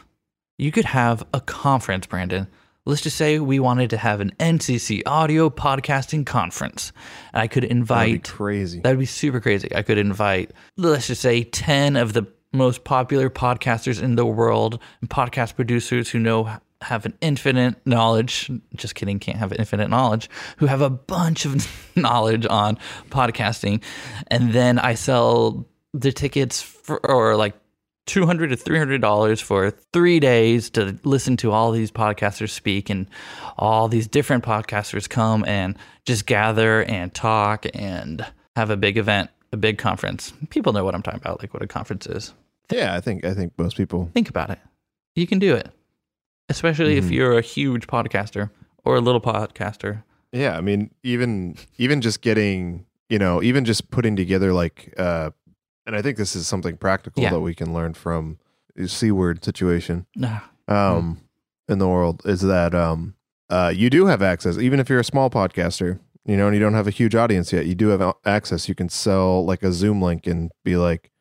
You 0.57 0.71
could 0.71 0.85
have 0.85 1.25
a 1.33 1.41
conference, 1.41 2.05
Brandon. 2.07 2.47
Let's 2.85 3.01
just 3.01 3.15
say 3.17 3.39
we 3.39 3.59
wanted 3.59 3.89
to 3.91 3.97
have 3.97 4.19
an 4.19 4.31
NCC 4.39 5.03
audio 5.05 5.49
podcasting 5.49 6.25
conference. 6.25 6.91
And 7.33 7.41
I 7.41 7.47
could 7.47 7.63
That'd 7.63 7.69
be 7.69 7.79
invite, 7.79 8.23
crazy. 8.25 8.81
that'd 8.81 8.99
be 8.99 9.05
super 9.05 9.39
crazy. 9.39 9.73
I 9.73 9.83
could 9.83 9.97
invite, 9.97 10.51
let's 10.77 11.07
just 11.07 11.21
say, 11.21 11.43
10 11.43 11.95
of 11.95 12.13
the 12.13 12.27
most 12.51 12.83
popular 12.83 13.29
podcasters 13.29 14.01
in 14.01 14.15
the 14.15 14.25
world 14.25 14.79
and 15.01 15.09
podcast 15.09 15.55
producers 15.55 16.09
who 16.09 16.19
know 16.19 16.57
have 16.83 17.05
an 17.05 17.13
infinite 17.21 17.75
knowledge 17.85 18.51
just 18.75 18.95
kidding 18.95 19.19
can't 19.19 19.37
have 19.37 19.53
infinite 19.53 19.89
knowledge 19.89 20.29
who 20.57 20.65
have 20.65 20.81
a 20.81 20.89
bunch 20.89 21.45
of 21.45 21.67
knowledge 21.95 22.45
on 22.45 22.77
podcasting. 23.09 23.81
And 24.27 24.53
then 24.53 24.79
i 24.79 24.93
sell 24.93 25.67
the 25.93 26.11
tickets 26.11 26.61
for 26.61 26.99
or 27.05 27.35
like 27.35 27.55
200 28.05 28.49
to 28.49 28.57
300 28.57 28.99
dollars 28.99 29.39
for 29.39 29.71
three 29.71 30.19
days 30.19 30.69
to 30.71 30.99
listen 31.03 31.37
to 31.37 31.51
all 31.51 31.71
these 31.71 31.91
podcasters 31.91 32.49
speak 32.49 32.89
and 32.89 33.07
all 33.57 33.87
these 33.87 34.07
different 34.07 34.43
podcasters 34.43 35.09
come 35.09 35.45
and 35.45 35.77
just 36.05 36.25
gather 36.25 36.83
and 36.83 37.13
talk 37.13 37.65
and 37.73 38.25
have 38.55 38.69
a 38.69 38.77
big 38.77 38.97
event 38.97 39.29
a 39.53 39.57
big 39.57 39.77
conference. 39.77 40.33
People 40.49 40.73
know 40.73 40.83
what 40.83 40.95
i'm 40.95 41.03
talking 41.03 41.21
about 41.21 41.39
like 41.41 41.53
what 41.53 41.63
a 41.63 41.67
conference 41.67 42.07
is. 42.07 42.33
Yeah, 42.71 42.95
I 42.95 43.01
think 43.01 43.23
I 43.23 43.33
think 43.33 43.53
most 43.57 43.77
people. 43.77 44.09
think 44.13 44.29
about 44.29 44.49
it. 44.49 44.59
You 45.15 45.27
can 45.27 45.39
do 45.39 45.55
it 45.55 45.69
especially 46.49 46.97
if 46.97 47.05
Mhm. 47.05 47.11
you're 47.11 47.37
a 47.37 47.41
huge 47.41 47.87
podcaster 47.87 48.49
or 48.83 48.95
a 48.95 49.01
little 49.01 49.21
podcaster 49.21 50.03
Yeah, 50.31 50.57
I 50.57 50.61
mean, 50.61 50.89
even 51.03 51.57
even 51.77 52.01
just 52.01 52.21
getting, 52.21 52.85
you 53.07 53.19
know, 53.19 53.43
even 53.43 53.65
just 53.65 53.91
putting 53.91 54.15
together 54.15 54.51
like, 54.51 54.91
uh, 54.97 55.29
and 55.85 55.95
I 55.95 56.01
think 56.01 56.17
this 56.17 56.35
is 56.35 56.47
something 56.47 56.75
practical 56.77 57.21
Yeah. 57.21 57.29
that 57.31 57.41
we 57.41 57.53
can 57.53 57.71
learn 57.73 57.93
from 57.93 58.39
c 58.87 59.11
word 59.11 59.43
situation 59.45 60.07
Nah, 60.15 60.39
um, 60.67 61.19
in 61.67 61.77
the 61.77 61.87
world 61.87 62.23
is 62.25 62.41
that 62.41 62.73
um, 62.73 63.13
uh, 63.51 63.71
you 63.75 63.89
do 63.91 64.07
have 64.07 64.23
access, 64.23 64.57
even 64.57 64.79
if 64.79 64.89
you're 64.89 64.99
a 64.99 65.03
small 65.03 65.29
podcaster, 65.29 65.99
you 66.25 66.35
know, 66.35 66.47
and 66.47 66.55
you 66.55 66.59
don't 66.61 66.73
have 66.73 66.87
a 66.87 66.91
huge 66.91 67.13
audience 67.13 67.53
yet. 67.53 67.67
You 67.67 67.75
do 67.75 67.89
have 67.89 68.15
access. 68.25 68.67
You 68.67 68.73
can 68.73 68.89
sell 68.89 69.45
like 69.45 69.61
a 69.61 69.71
Zoom 69.71 70.01
link 70.01 70.25
and 70.25 70.49
be 70.65 70.77
like, 70.77 71.11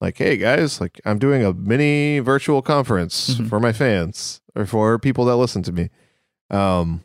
like, 0.00 0.16
hey 0.18 0.36
guys, 0.36 0.80
like 0.80 1.00
I'm 1.04 1.18
doing 1.18 1.44
a 1.44 1.52
mini 1.52 2.18
virtual 2.20 2.62
conference 2.62 3.34
Mhm. 3.36 3.48
for 3.48 3.60
my 3.60 3.72
fans 3.72 4.40
or 4.54 4.66
for 4.66 4.98
people 4.98 5.24
that 5.26 5.36
listen 5.36 5.62
to 5.64 5.72
me. 5.72 5.90
Um, 6.50 7.02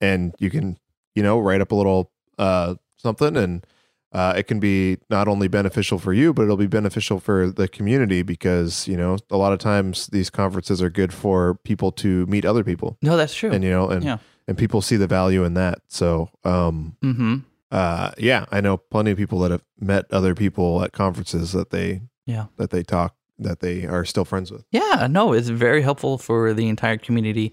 and 0.00 0.34
you 0.38 0.50
can, 0.50 0.78
you 1.14 1.22
know, 1.22 1.38
write 1.38 1.60
up 1.60 1.72
a 1.72 1.74
little 1.74 2.10
uh 2.38 2.74
something 2.96 3.36
and 3.36 3.66
uh, 4.14 4.34
it 4.36 4.42
can 4.46 4.60
be 4.60 4.98
not 5.08 5.26
only 5.26 5.48
beneficial 5.48 5.98
for 5.98 6.12
you, 6.12 6.34
but 6.34 6.42
it'll 6.42 6.56
be 6.58 6.66
beneficial 6.66 7.18
for 7.18 7.50
the 7.50 7.66
community 7.66 8.20
because 8.22 8.86
you 8.86 8.94
know 8.96 9.16
a 9.30 9.38
lot 9.38 9.54
of 9.54 9.58
times 9.58 10.06
these 10.08 10.28
conferences 10.28 10.82
are 10.82 10.90
good 10.90 11.14
for 11.14 11.54
people 11.64 11.90
to 11.92 12.26
meet 12.26 12.44
other 12.44 12.62
people, 12.62 12.98
no 13.00 13.16
that's 13.16 13.34
true 13.34 13.50
and 13.50 13.64
you 13.64 13.70
know, 13.70 13.88
and 13.88 14.04
Yeah. 14.04 14.18
and 14.46 14.58
people 14.58 14.82
see 14.82 14.96
the 14.96 15.06
value 15.06 15.44
in 15.44 15.54
that. 15.54 15.78
So, 15.88 16.28
um, 16.44 16.96
mm-hmm 17.02 17.36
uh, 17.70 18.10
yeah, 18.18 18.44
I 18.52 18.60
know 18.60 18.76
plenty 18.76 19.12
of 19.12 19.16
people 19.16 19.38
that 19.38 19.50
have 19.50 19.64
met 19.80 20.04
other 20.12 20.34
people 20.34 20.82
at 20.84 20.92
conferences 20.92 21.52
that 21.52 21.70
they 21.70 22.02
Yeah. 22.26 22.46
that 22.56 22.70
they 22.70 22.82
talk 22.82 23.14
that 23.38 23.60
they 23.60 23.86
are 23.86 24.04
still 24.04 24.24
friends 24.24 24.50
with. 24.52 24.64
Yeah, 24.70 25.06
no, 25.10 25.32
it's 25.32 25.48
very 25.48 25.82
helpful 25.82 26.18
for 26.18 26.52
the 26.54 26.68
entire 26.68 26.96
community. 26.98 27.52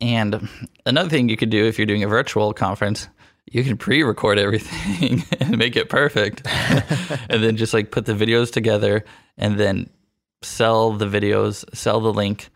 And 0.00 0.48
another 0.86 1.08
thing 1.08 1.28
you 1.28 1.36
could 1.36 1.50
do 1.50 1.64
if 1.66 1.78
you're 1.78 1.86
doing 1.86 2.02
a 2.02 2.08
virtual 2.08 2.52
conference, 2.52 3.08
you 3.50 3.62
can 3.64 3.76
pre-record 3.76 4.38
everything 4.38 5.22
and 5.40 5.56
make 5.58 5.76
it 5.76 5.88
perfect, 5.88 6.42
and 6.46 7.42
then 7.42 7.56
just 7.56 7.72
like 7.74 7.90
put 7.90 8.06
the 8.06 8.12
videos 8.14 8.50
together, 8.52 9.04
and 9.36 9.58
then 9.58 9.88
sell 10.42 10.92
the 10.92 11.06
videos, 11.06 11.64
sell 11.74 12.00
the 12.00 12.12
link, 12.12 12.48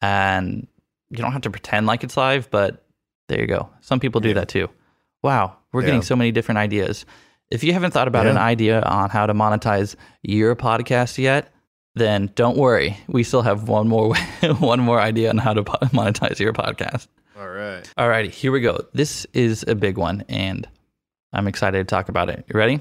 and 0.00 0.66
you 1.10 1.18
don't 1.18 1.32
have 1.32 1.42
to 1.42 1.50
pretend 1.50 1.86
like 1.86 2.04
it's 2.04 2.16
live. 2.16 2.50
But 2.50 2.84
there 3.28 3.40
you 3.40 3.46
go. 3.46 3.68
Some 3.82 4.00
people 4.00 4.20
do 4.20 4.28
Yeah. 4.28 4.34
that 4.34 4.48
too. 4.48 4.68
Wow, 5.22 5.56
we're 5.72 5.82
getting 5.82 6.02
so 6.02 6.16
many 6.16 6.32
different 6.32 6.58
ideas. 6.58 7.04
If 7.52 7.62
you 7.62 7.74
haven't 7.74 7.90
thought 7.90 8.08
about 8.08 8.26
an 8.26 8.38
idea 8.38 8.80
on 8.80 9.10
how 9.10 9.26
to 9.26 9.34
monetize 9.34 9.94
your 10.22 10.56
podcast 10.56 11.18
yet, 11.18 11.52
then 11.94 12.30
don't 12.34 12.56
worry. 12.56 12.96
We 13.08 13.24
still 13.24 13.42
have 13.42 13.68
one 13.68 13.88
more 13.88 14.14
one 14.58 14.80
more 14.80 14.98
idea 14.98 15.28
on 15.28 15.36
how 15.36 15.52
to 15.52 15.62
monetize 15.62 16.38
your 16.38 16.54
podcast. 16.54 17.08
All 17.38 17.46
right. 17.48 17.86
All 17.98 18.08
righty, 18.08 18.30
here 18.30 18.52
we 18.52 18.62
go. 18.62 18.86
This 18.94 19.26
is 19.34 19.66
a 19.68 19.74
big 19.74 19.98
one, 19.98 20.24
and 20.30 20.66
I'm 21.34 21.46
excited 21.46 21.76
to 21.76 21.84
talk 21.84 22.08
about 22.08 22.30
it. 22.30 22.42
You 22.48 22.58
ready? 22.58 22.80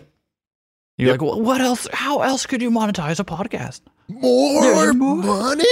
You're 0.97 1.10
Yep. 1.10 1.19
like, 1.21 1.29
well, 1.29 1.41
what 1.41 1.60
else? 1.60 1.89
How 1.91 2.21
else 2.21 2.45
could 2.45 2.62
you 2.62 2.71
monetize 2.71 3.19
a 3.19 3.25
podcast? 3.25 3.81
More, 4.07 4.62
There's 4.62 4.95
more. 4.95 5.15
money? 5.17 5.65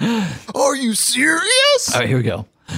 Are 0.54 0.74
you 0.74 0.94
serious? 0.94 1.92
All 1.94 2.00
right, 2.00 2.08
here 2.08 2.16
we 2.16 2.24
go. 2.24 2.44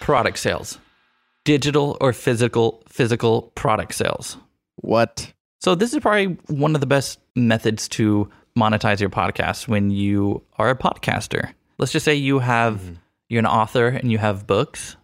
product 0.00 0.38
sales, 0.38 0.78
digital 1.46 1.96
or 2.00 2.12
physical 2.12 2.82
physical 2.88 3.42
product 3.54 3.94
sales. 3.94 4.36
what? 4.76 5.32
So 5.60 5.74
this 5.74 5.94
is 5.94 6.00
probably 6.00 6.36
one 6.48 6.74
of 6.74 6.80
the 6.82 6.86
best 6.86 7.18
methods 7.34 7.88
to 7.88 8.28
monetize 8.58 9.00
your 9.00 9.10
podcast 9.10 9.66
when 9.66 9.90
you 9.90 10.42
are 10.58 10.70
a 10.70 10.76
podcaster. 10.76 11.52
Let's 11.78 11.92
just 11.92 12.04
say 12.04 12.14
you 12.14 12.40
have 12.40 12.80
mm-hmm. 12.80 12.94
you're 13.28 13.38
an 13.38 13.46
author 13.46 13.88
and 13.88 14.12
you 14.12 14.18
have 14.18 14.46
books. 14.46 14.96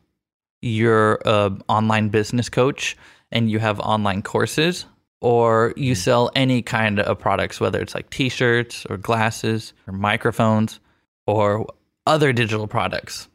You're 0.61 1.21
a 1.25 1.53
online 1.69 2.09
business 2.11 2.49
coach 2.49 2.97
and 3.31 3.51
you 3.51 3.59
have 3.59 3.81
online 3.81 4.23
courses 4.23 4.85
or 5.21 5.73
you 5.77 5.95
mm. 5.95 5.97
sell 5.97 6.31
any 6.35 6.61
kind 6.63 6.99
of 7.01 7.19
products 7.19 7.61
whether 7.61 7.81
it's 7.81 7.95
like 7.95 8.11
t-shirts 8.11 8.85
or 8.91 8.97
glasses 8.97 9.73
or 9.87 9.93
microphones 9.93 10.81
or 11.27 11.67
other 12.07 12.33
digital 12.33 12.67
products. 12.67 13.29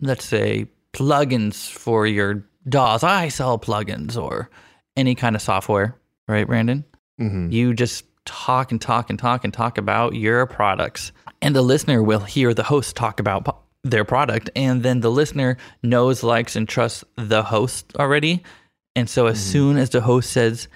Let's 0.00 0.24
say 0.24 0.68
plugins 0.92 1.70
for 1.70 2.06
your 2.06 2.44
DAWs. 2.68 3.02
I 3.02 3.28
sell 3.28 3.58
plugins 3.58 4.16
or 4.16 4.50
any 4.96 5.14
kind 5.14 5.36
of 5.36 5.42
software, 5.42 5.96
right, 6.28 6.46
Brandon? 6.46 6.84
Mm-hmm. 7.20 7.50
You 7.50 7.74
just 7.74 8.04
talk 8.24 8.70
and 8.70 8.80
talk 8.80 9.10
and 9.10 9.18
talk 9.18 9.44
and 9.44 9.52
talk 9.52 9.78
about 9.78 10.14
your 10.14 10.46
products, 10.46 11.12
and 11.42 11.54
the 11.54 11.62
listener 11.62 12.02
will 12.02 12.20
hear 12.20 12.54
the 12.54 12.62
host 12.62 12.96
talk 12.96 13.20
about 13.20 13.44
po- 13.44 13.58
their 13.82 14.04
product, 14.04 14.50
and 14.54 14.82
then 14.82 15.00
the 15.00 15.10
listener 15.10 15.56
knows, 15.82 16.22
likes, 16.22 16.54
and 16.56 16.68
trusts 16.68 17.04
the 17.16 17.42
host 17.42 17.92
already. 17.98 18.42
And 18.94 19.08
so, 19.08 19.26
as 19.26 19.40
soon 19.40 19.76
as 19.76 19.90
the 19.90 20.00
host 20.00 20.30
says, 20.30 20.68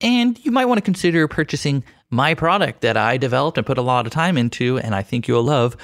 and 0.00 0.42
you 0.44 0.50
might 0.50 0.66
want 0.66 0.78
to 0.78 0.82
consider 0.82 1.26
purchasing 1.28 1.84
my 2.10 2.34
product 2.34 2.80
that 2.82 2.96
I 2.96 3.16
developed 3.16 3.58
and 3.58 3.66
put 3.66 3.78
a 3.78 3.82
lot 3.82 4.06
of 4.06 4.12
time 4.12 4.36
into, 4.36 4.78
and 4.78 4.94
I 4.94 5.02
think 5.02 5.28
you'll 5.28 5.42
love. 5.42 5.76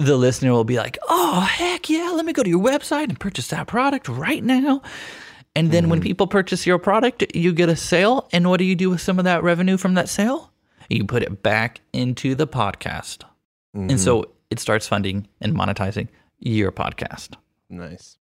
The 0.00 0.16
listener 0.16 0.52
will 0.52 0.64
be 0.64 0.76
like, 0.76 0.96
"Oh 1.08 1.40
heck 1.40 1.90
yeah! 1.90 2.12
Let 2.14 2.24
me 2.24 2.32
go 2.32 2.42
to 2.44 2.48
your 2.48 2.62
website 2.62 3.08
and 3.08 3.18
purchase 3.18 3.48
that 3.48 3.66
product 3.66 4.08
right 4.08 4.42
now." 4.44 4.82
And 5.56 5.72
then 5.72 5.88
when 5.88 6.00
people 6.00 6.28
purchase 6.28 6.66
your 6.66 6.78
product, 6.78 7.24
you 7.34 7.52
get 7.52 7.68
a 7.68 7.74
sale. 7.74 8.28
And 8.32 8.48
what 8.48 8.58
do 8.58 8.64
you 8.64 8.76
do 8.76 8.90
with 8.90 9.00
some 9.00 9.18
of 9.18 9.24
that 9.24 9.42
revenue 9.42 9.76
from 9.76 9.94
that 9.94 10.08
sale? 10.08 10.52
You 10.88 11.04
put 11.04 11.24
it 11.24 11.42
back 11.42 11.80
into 11.92 12.36
the 12.36 12.46
podcast. 12.46 13.24
Mm-hmm. 13.76 13.90
And 13.90 14.00
so 14.00 14.26
it 14.50 14.60
starts 14.60 14.86
funding 14.86 15.26
and 15.40 15.52
monetizing 15.54 16.08
your 16.38 16.70
podcast. 16.70 17.34
Nice. 17.68 18.18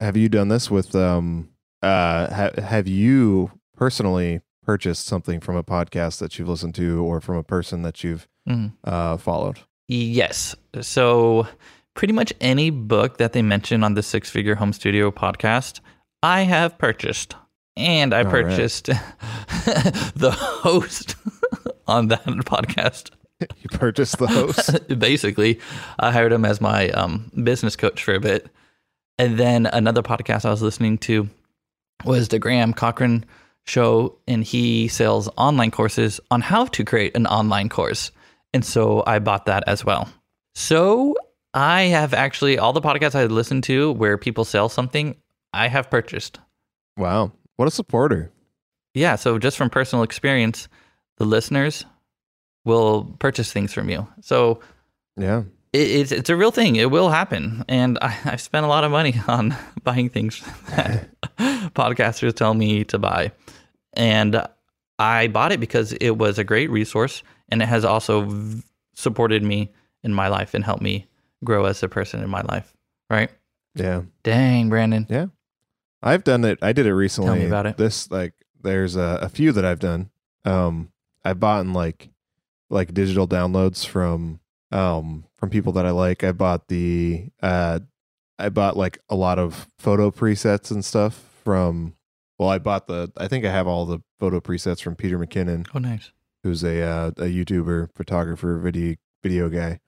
Have 0.00 0.16
you 0.16 0.28
done 0.28 0.48
this 0.48 0.68
with 0.68 0.96
um 0.96 1.48
uh 1.80 2.34
ha- 2.34 2.60
have 2.60 2.88
you 2.88 3.52
personally 3.76 4.40
purchased 4.64 5.06
something 5.06 5.38
from 5.38 5.54
a 5.54 5.62
podcast 5.62 6.18
that 6.18 6.38
you've 6.38 6.48
listened 6.48 6.74
to 6.74 7.04
or 7.04 7.20
from 7.20 7.36
a 7.36 7.44
person 7.44 7.82
that 7.82 8.02
you've 8.02 8.26
Mhm. 8.48 8.72
uh 8.82 9.16
followed? 9.16 9.60
Yes. 9.88 10.54
So 10.80 11.46
pretty 11.94 12.12
much 12.12 12.32
any 12.40 12.70
book 12.70 13.18
that 13.18 13.32
they 13.32 13.42
mention 13.42 13.84
on 13.84 13.94
the 13.94 14.02
Six 14.02 14.30
Figure 14.30 14.54
Home 14.54 14.72
Studio 14.72 15.10
podcast, 15.10 15.80
I 16.22 16.42
have 16.42 16.78
purchased. 16.78 17.36
And 17.76 18.14
I 18.14 18.18
All 18.18 18.24
right. 18.24 18.30
purchased 18.30 18.86
the 18.86 20.30
host 20.36 21.16
on 21.86 22.08
that 22.08 22.24
podcast. 22.24 23.10
You 23.40 23.68
purchased 23.72 24.18
the 24.18 24.28
host? 24.28 24.88
Basically, 24.98 25.58
I 25.98 26.12
hired 26.12 26.32
him 26.32 26.44
as 26.44 26.60
my 26.60 26.90
um, 26.90 27.30
business 27.42 27.74
coach 27.74 28.02
for 28.02 28.14
a 28.14 28.20
bit. 28.20 28.48
And 29.18 29.38
then 29.38 29.66
another 29.66 30.02
podcast 30.02 30.44
I 30.44 30.50
was 30.50 30.62
listening 30.62 30.98
to 30.98 31.28
was 32.04 32.28
the 32.28 32.38
Graham 32.38 32.72
Cochrane 32.72 33.24
show, 33.66 34.16
and 34.28 34.44
he 34.44 34.88
sells 34.88 35.28
online 35.36 35.70
courses 35.70 36.20
on 36.30 36.42
how 36.42 36.66
to 36.66 36.84
create 36.84 37.16
an 37.16 37.26
online 37.26 37.68
course. 37.68 38.12
And 38.54 38.64
so 38.64 39.02
I 39.06 39.18
bought 39.18 39.44
that 39.46 39.64
as 39.66 39.84
well. 39.84 40.08
So 40.54 41.14
I 41.52 41.82
have 41.82 42.14
actually, 42.14 42.56
all 42.58 42.72
the 42.72 42.80
podcasts 42.80 43.14
I 43.14 43.24
listen 43.26 43.60
to 43.62 43.92
where 43.92 44.16
people 44.16 44.44
sell 44.46 44.68
something, 44.70 45.16
I 45.52 45.68
have 45.68 45.90
purchased. 45.90 46.38
wow. 46.96 47.32
What 47.56 47.68
a 47.68 47.70
supporter. 47.70 48.32
Yeah. 48.94 49.14
So 49.16 49.38
just 49.38 49.56
from 49.56 49.70
personal 49.70 50.02
experience, 50.02 50.68
the 51.18 51.24
listeners 51.24 51.84
will 52.64 53.04
purchase 53.20 53.52
things 53.52 53.72
from 53.72 53.88
you. 53.90 54.08
So 54.22 54.60
Yeah. 55.16 55.42
it, 55.72 55.78
it's 55.90 56.10
it's 56.12 56.30
a 56.30 56.36
real 56.36 56.50
thing. 56.50 56.74
It 56.76 56.90
will 56.90 57.10
happen, 57.10 57.64
and 57.68 57.98
I, 58.02 58.16
I've 58.24 58.40
spent 58.40 58.64
a 58.66 58.68
lot 58.68 58.82
of 58.84 58.90
money 58.90 59.14
on 59.28 59.54
buying 59.84 60.08
things 60.08 60.42
that 60.70 61.08
podcasters 61.74 62.34
tell 62.34 62.54
me 62.54 62.82
to 62.84 62.98
buy, 62.98 63.30
and 63.92 64.42
I 64.98 65.28
bought 65.28 65.52
it 65.52 65.60
because 65.60 65.92
it 66.00 66.16
was 66.18 66.38
a 66.38 66.44
great 66.44 66.70
resource, 66.70 67.22
and 67.54 67.62
it 67.62 67.66
has 67.66 67.84
also 67.84 68.22
v- 68.22 68.62
supported 68.94 69.44
me 69.44 69.72
in 70.02 70.12
my 70.12 70.26
life 70.26 70.54
and 70.54 70.64
helped 70.64 70.82
me 70.82 71.06
grow 71.44 71.66
as 71.66 71.80
a 71.84 71.88
person 71.88 72.20
in 72.20 72.28
my 72.28 72.40
life. 72.42 72.74
Right? 73.08 73.30
Yeah. 73.76 74.02
Dang, 74.24 74.68
Brandon. 74.70 75.06
Yeah. 75.08 75.26
I've 76.02 76.24
done 76.24 76.44
it. 76.44 76.58
I 76.62 76.72
did 76.72 76.86
it 76.86 76.94
recently. 76.94 77.28
Tell 77.28 77.36
me 77.38 77.46
about 77.46 77.66
it. 77.66 77.76
This 77.76 78.10
like 78.10 78.34
there's 78.60 78.96
a, 78.96 79.20
a 79.22 79.28
few 79.28 79.52
that 79.52 79.64
I've 79.64 79.78
done. 79.78 80.10
Um 80.44 80.90
I've 81.24 81.38
bought 81.38 81.60
in 81.60 81.72
like 81.72 82.08
like 82.70 82.92
digital 82.92 83.28
downloads 83.28 83.86
from 83.86 84.40
um 84.72 85.24
from 85.36 85.48
people 85.48 85.74
that 85.74 85.86
I 85.86 85.92
like. 85.92 86.24
I 86.24 86.32
bought 86.32 86.66
the 86.66 87.28
uh 87.40 87.78
I 88.36 88.48
bought 88.48 88.76
like 88.76 88.98
a 89.08 89.14
lot 89.14 89.38
of 89.38 89.68
photo 89.78 90.10
presets 90.10 90.72
and 90.72 90.84
stuff 90.84 91.22
from 91.44 91.94
well, 92.36 92.48
I 92.48 92.58
bought 92.58 92.88
the. 92.88 93.12
I 93.16 93.28
think 93.28 93.44
I 93.44 93.52
have 93.52 93.68
all 93.68 93.86
the 93.86 94.00
photo 94.18 94.40
presets 94.40 94.82
from 94.82 94.96
Peter 94.96 95.16
McKinnon, 95.20 95.68
Oh, 95.72 95.78
nice. 95.78 96.10
Who's 96.44 96.62
a 96.62 96.80
uh, 96.82 97.06
a 97.16 97.24
YouTuber, 97.24 97.88
photographer, 97.96 98.58
video 98.60 98.94
video 99.24 99.48
guy. 99.48 99.80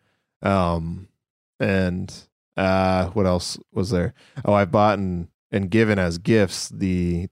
Um, 0.43 1.07
and 1.61 2.13
uh, 2.57 3.07
what 3.11 3.27
else 3.27 3.59
was 3.73 3.91
there? 3.91 4.15
Oh, 4.45 4.53
I've 4.55 4.73
bought 4.73 4.99
and 4.99 5.29
and 5.53 5.71
given 5.71 5.99
as 6.01 6.19
gifts 6.19 6.69
the 6.71 7.29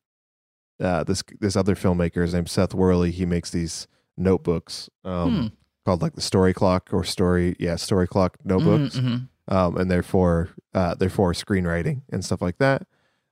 uh 0.81 1.03
this 1.05 1.23
this 1.41 1.57
other 1.57 1.75
filmmaker. 1.75 2.23
His 2.23 2.35
name's 2.35 2.53
Seth 2.53 2.75
Worley. 2.75 3.11
He 3.11 3.27
makes 3.27 3.51
these 3.51 3.87
notebooks 4.17 4.89
um 5.05 5.35
Hmm. 5.35 5.47
called 5.85 6.03
like 6.03 6.15
the 6.15 6.21
Story 6.21 6.55
Clock 6.55 6.91
or 6.93 7.03
Story 7.05 7.57
yeah 7.59 7.77
Story 7.77 8.07
Clock 8.07 8.37
notebooks 8.45 8.97
Mhm, 8.97 9.29
mhm. 9.49 9.53
um, 9.55 9.77
and 9.77 9.91
they're 9.91 10.03
for 10.03 10.51
uh, 10.75 10.95
they're 10.95 11.09
for 11.11 11.33
screenwriting 11.33 12.03
and 12.11 12.25
stuff 12.25 12.41
like 12.43 12.59
that. 12.59 12.87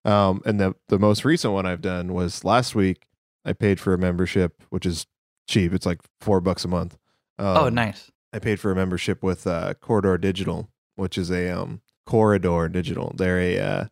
Um, 0.05 0.43
and 0.45 0.59
the 0.61 0.75
the 0.89 0.99
most 0.99 1.25
recent 1.25 1.53
one 1.55 1.67
I've 1.67 1.81
done 1.83 2.13
was 2.13 2.45
last 2.45 2.75
week. 2.75 3.07
I 3.45 3.53
paid 3.53 3.81
for 3.81 3.93
a 3.95 3.99
membership, 3.99 4.63
which 4.71 4.87
is 4.87 5.07
cheap. 5.47 5.73
It's 5.73 5.87
like 5.87 6.01
four 6.21 6.41
bucks 6.41 6.65
a 6.65 6.69
month. 6.69 6.97
Um, 7.39 7.57
oh, 7.57 7.69
nice. 7.69 8.11
I 8.33 8.39
paid 8.39 8.61
for 8.61 8.71
a 8.71 8.77
membership 8.77 9.23
with 9.23 9.47
uh, 9.47 9.75
Corridor 9.75 10.17
Digital, 10.19 10.71
which 10.97 11.19
is 11.19 11.31
a 11.31 11.51
um, 11.51 11.83
Corridor 12.07 12.69
Digital. 12.69 13.13
They're 13.17 13.41
a 13.41 13.59
uh, 13.59 13.85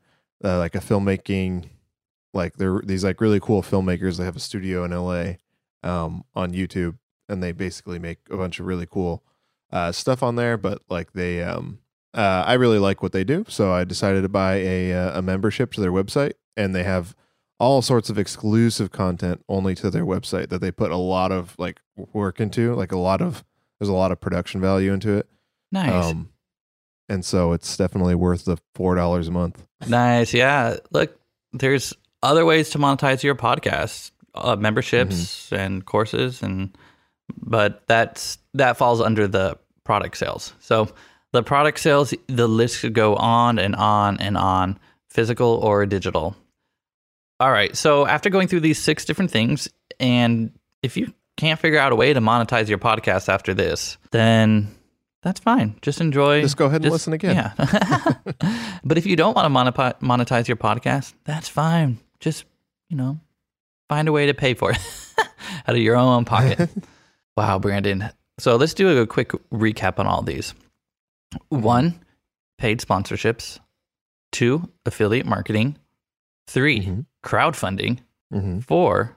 uh, 0.45 0.59
like 0.59 0.75
a 0.75 0.81
filmmaking, 0.81 1.69
like 2.33 2.57
they're 2.57 2.81
these 2.85 3.05
like 3.05 3.21
really 3.21 3.41
cool 3.41 3.63
filmmakers. 3.63 4.17
They 4.17 4.25
have 4.25 4.37
a 4.37 4.41
studio 4.41 4.85
in 4.85 4.93
LA 4.93 5.35
um, 5.83 6.25
on 6.35 6.53
YouTube, 6.53 6.99
and 7.29 7.43
they 7.43 7.53
basically 7.53 7.99
make 7.99 8.19
a 8.31 8.37
bunch 8.37 8.61
of 8.61 8.67
really 8.67 8.87
cool 8.87 9.23
uh, 9.73 9.93
stuff 9.93 10.23
on 10.23 10.37
there. 10.37 10.57
But 10.57 10.83
like 10.89 11.13
they, 11.13 11.43
um, 11.43 11.81
uh, 12.15 12.45
I 12.47 12.55
really 12.55 12.79
like 12.79 13.03
what 13.03 13.13
they 13.13 13.25
do, 13.25 13.45
so 13.49 13.73
I 13.73 13.85
decided 13.85 14.23
to 14.23 14.29
buy 14.29 14.57
a 14.57 14.93
uh, 14.93 15.19
a 15.19 15.23
membership 15.23 15.73
to 15.75 15.81
their 15.81 15.93
website, 15.93 16.33
and 16.57 16.75
they 16.75 16.85
have 16.85 17.15
all 17.61 17.83
sorts 17.83 18.09
of 18.09 18.19
exclusive 18.19 18.91
content 18.91 19.45
only 19.49 19.75
to 19.77 19.91
their 19.91 20.05
website 20.05 20.49
that 20.49 20.63
they 20.63 20.73
put 20.73 20.91
a 20.91 20.97
lot 20.97 21.31
of 21.31 21.55
like 21.59 21.81
work 22.15 22.41
into, 22.41 22.75
like 22.75 22.91
a 22.91 22.99
lot 22.99 23.21
of 23.21 23.45
there's 23.79 23.91
a 23.91 23.95
lot 23.95 24.11
of 24.11 24.21
production 24.21 24.61
value 24.61 24.93
into 24.93 25.13
it. 25.13 25.29
Nice. 25.71 26.07
Um, 26.07 26.31
and 27.09 27.25
so 27.25 27.53
it's 27.53 27.77
definitely 27.77 28.15
worth 28.15 28.47
the 28.47 28.57
four 28.75 28.95
dollars 28.95 29.29
a 29.29 29.31
month. 29.31 29.65
Nice. 29.89 30.35
Yeah. 30.35 30.77
Look, 30.91 31.19
there's 31.55 31.95
other 32.23 32.45
ways 32.45 32.69
to 32.71 32.79
monetize 32.79 33.23
your 33.23 33.35
podcast, 33.35 34.11
uh, 34.35 34.55
memberships 34.55 35.51
and 35.53 35.87
courses, 35.87 36.43
and 36.43 36.77
but 37.35 37.83
that's 37.87 38.37
that 38.53 38.77
falls 38.77 39.01
under 39.01 39.27
the 39.27 39.57
product 39.85 40.19
sales. 40.19 40.53
So 40.61 40.91
the 41.33 41.43
product 41.43 41.81
sales, 41.81 42.13
the 42.27 42.47
list 42.47 42.83
could 42.83 42.93
go 42.93 43.17
on 43.17 43.59
and 43.59 43.75
on 43.75 44.21
and 44.21 44.37
on, 44.37 44.79
physical 45.09 45.55
or 45.63 45.87
digital. 45.87 46.37
All 47.41 47.51
right. 47.51 47.75
So 47.77 48.07
after 48.07 48.29
going 48.31 48.49
through 48.49 48.61
these 48.61 48.79
six 48.79 49.05
different 49.05 49.31
things, 49.31 49.69
and 49.99 50.53
if 50.83 50.97
you 50.97 51.13
can't 51.37 51.59
figure 51.59 51.79
out 51.79 51.91
a 51.91 51.97
way 51.97 52.13
to 52.13 52.21
monetize 52.21 52.69
your 52.69 52.79
podcast 52.79 53.31
after 53.31 53.55
this, 53.55 53.97
then 54.11 54.69
that's 55.23 55.41
fine. 55.41 55.77
Just 55.81 56.03
enjoy. 56.03 56.43
Just 56.43 56.59
go 56.59 56.67
ahead 56.67 56.77
and 56.77 56.85
Just- 56.85 56.93
listen 56.93 57.13
again. 57.15 57.35
Yeah. 57.35 58.15
but 58.85 58.99
if 58.99 59.07
you 59.07 59.17
don't 59.17 59.35
want 59.35 59.75
to 59.75 59.97
monetize 60.07 60.49
your 60.49 60.59
podcast, 60.59 61.15
that's 61.25 61.49
fine. 61.49 61.99
Just, 62.21 62.45
you 62.91 62.97
know, 62.97 63.19
find 63.89 64.07
a 64.07 64.13
way 64.13 64.27
to 64.27 64.35
pay 64.35 64.53
for 64.53 64.73
it 64.73 64.79
out 65.67 65.75
of 65.75 65.79
your 65.79 65.97
own 65.97 66.27
pocket. 66.27 66.69
wow, 67.39 67.59
Brandon. 67.59 68.11
So 68.39 68.57
let's 68.57 68.75
do 68.75 69.01
a 69.01 69.07
quick 69.07 69.31
recap 69.51 69.99
on 69.99 70.07
all 70.07 70.23
these. 70.23 70.55
Mm-hmm. 71.35 71.63
One, 71.63 72.01
paid 72.59 72.81
sponsorships. 72.81 73.61
Two, 74.33 74.69
affiliate 74.85 75.27
marketing. 75.27 75.77
3 76.47 76.81
Mhm. 76.85 77.07
crowdfunding. 77.25 77.99
hmm 78.33 78.61
Four, 78.61 79.17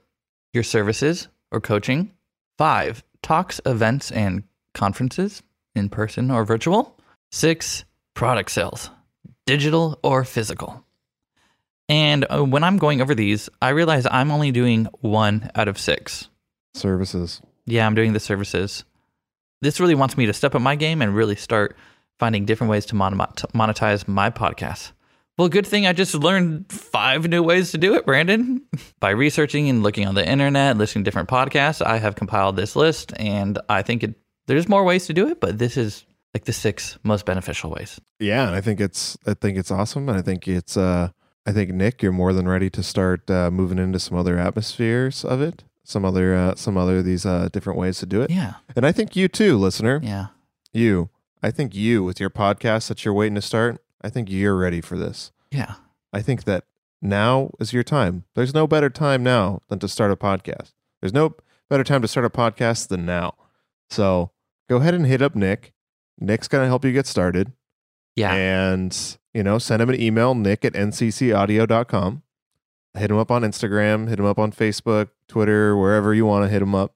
your 0.53 0.63
services 0.63 1.27
or 1.51 1.59
coaching. 1.61 2.11
Five, 2.57 3.03
talks, 3.21 3.59
events, 3.65 4.11
and 4.11 4.43
conferences, 4.73 5.43
in 5.75 5.89
person 5.89 6.29
or 6.31 6.45
virtual. 6.45 6.97
Six, 7.31 7.85
product 8.13 8.51
sales, 8.51 8.89
digital 9.45 9.99
or 10.03 10.23
physical. 10.23 10.83
And 11.89 12.25
uh, 12.31 12.43
when 12.43 12.63
I'm 12.63 12.77
going 12.77 13.01
over 13.01 13.13
these, 13.15 13.49
I 13.61 13.69
realize 13.69 14.05
I'm 14.09 14.31
only 14.31 14.51
doing 14.51 14.85
one 15.01 15.49
out 15.55 15.67
of 15.67 15.77
six. 15.79 16.29
Services. 16.75 17.41
Yeah, 17.65 17.85
I'm 17.85 17.95
doing 17.95 18.13
the 18.13 18.19
services. 18.19 18.83
This 19.61 19.79
really 19.79 19.95
wants 19.95 20.17
me 20.17 20.25
to 20.25 20.33
step 20.33 20.55
up 20.55 20.61
my 20.61 20.75
game 20.75 21.01
and 21.01 21.15
really 21.15 21.35
start 21.35 21.75
finding 22.19 22.45
different 22.45 22.71
ways 22.71 22.85
to 22.87 22.95
monetize 22.95 24.07
my 24.07 24.29
podcast. 24.29 24.91
Well, 25.37 25.49
good 25.49 25.65
thing 25.65 25.87
I 25.87 25.93
just 25.93 26.13
learned 26.13 26.71
five 26.71 27.27
new 27.27 27.41
ways 27.41 27.71
to 27.71 27.79
do 27.79 27.95
it, 27.95 28.05
Brandon. 28.05 28.61
By 28.99 29.09
researching 29.09 29.67
and 29.67 29.81
looking 29.81 30.07
on 30.07 30.13
the 30.13 30.27
internet, 30.27 30.77
listening 30.77 31.03
to 31.03 31.07
different 31.07 31.27
podcasts, 31.29 31.83
I 31.83 31.97
have 31.97 32.15
compiled 32.15 32.55
this 32.55 32.75
list, 32.75 33.13
and 33.17 33.57
I 33.67 33.81
think 33.81 34.03
it, 34.03 34.15
there's 34.45 34.69
more 34.69 34.83
ways 34.83 35.07
to 35.07 35.13
do 35.13 35.27
it, 35.29 35.39
but 35.39 35.57
this 35.57 35.75
is 35.75 36.05
like 36.35 36.45
the 36.45 36.53
six 36.53 36.99
most 37.03 37.25
beneficial 37.25 37.71
ways. 37.71 37.99
Yeah, 38.19 38.45
and 38.47 38.55
I 38.55 38.61
think 38.61 38.79
it's 38.79 39.17
I 39.25 39.33
think 39.33 39.57
it's 39.57 39.71
awesome, 39.71 40.07
and 40.07 40.17
I 40.17 40.21
think 40.21 40.47
it's 40.47 40.77
uh 40.77 41.09
I 41.47 41.51
think 41.51 41.71
Nick, 41.71 42.01
you're 42.03 42.11
more 42.11 42.31
than 42.31 42.47
ready 42.47 42.69
to 42.69 42.83
start 42.83 43.29
uh, 43.29 43.51
moving 43.51 43.77
into 43.77 43.99
some 43.99 44.17
other 44.17 44.37
atmospheres 44.37 45.25
of 45.25 45.41
it, 45.41 45.63
some 45.83 46.05
other 46.05 46.35
uh, 46.35 46.55
some 46.55 46.77
other 46.77 47.01
these 47.01 47.25
uh, 47.25 47.49
different 47.51 47.77
ways 47.79 47.97
to 47.99 48.05
do 48.05 48.21
it, 48.21 48.29
Yeah, 48.29 48.53
and 48.75 48.85
I 48.85 48.91
think 48.91 49.15
you 49.15 49.27
too, 49.27 49.57
listener, 49.57 49.99
yeah, 50.03 50.27
you, 50.71 51.09
I 51.41 51.51
think 51.51 51.75
you 51.75 52.03
with 52.03 52.19
your 52.19 52.29
podcast 52.29 52.87
that 52.87 53.03
you're 53.03 53.13
waiting 53.13 53.35
to 53.35 53.41
start, 53.41 53.82
I 54.03 54.09
think 54.09 54.29
you're 54.29 54.55
ready 54.57 54.81
for 54.81 54.97
this. 54.97 55.31
yeah. 55.51 55.75
I 56.15 56.21
think 56.21 56.43
that 56.43 56.65
now 57.01 57.49
is 57.59 57.73
your 57.73 57.81
time. 57.83 58.25
There's 58.35 58.53
no 58.53 58.67
better 58.67 58.89
time 58.89 59.23
now 59.23 59.61
than 59.69 59.79
to 59.79 59.87
start 59.87 60.11
a 60.11 60.15
podcast. 60.15 60.73
There's 61.01 61.13
no 61.13 61.35
better 61.69 61.83
time 61.83 62.03
to 62.03 62.07
start 62.07 62.25
a 62.25 62.29
podcast 62.29 62.89
than 62.89 63.03
now. 63.05 63.33
So 63.89 64.29
go 64.69 64.77
ahead 64.77 64.93
and 64.93 65.07
hit 65.07 65.23
up 65.23 65.33
Nick. 65.35 65.73
Nick's 66.19 66.47
going 66.47 66.61
to 66.63 66.67
help 66.67 66.85
you 66.85 66.91
get 66.91 67.07
started. 67.07 67.51
Yeah. 68.15 68.31
And, 68.31 69.17
you 69.33 69.41
know, 69.41 69.57
send 69.57 69.81
him 69.81 69.89
an 69.89 69.99
email, 69.99 70.35
nick 70.35 70.63
at 70.63 70.73
nccaudio.com. 70.73 72.21
Hit 72.95 73.09
him 73.09 73.17
up 73.17 73.31
on 73.31 73.41
Instagram, 73.41 74.07
hit 74.07 74.19
him 74.19 74.25
up 74.25 74.37
on 74.37 74.51
Facebook, 74.51 75.09
Twitter, 75.27 75.75
wherever 75.75 76.13
you 76.13 76.27
want 76.27 76.45
to 76.45 76.49
hit 76.49 76.61
him 76.61 76.75
up. 76.75 76.93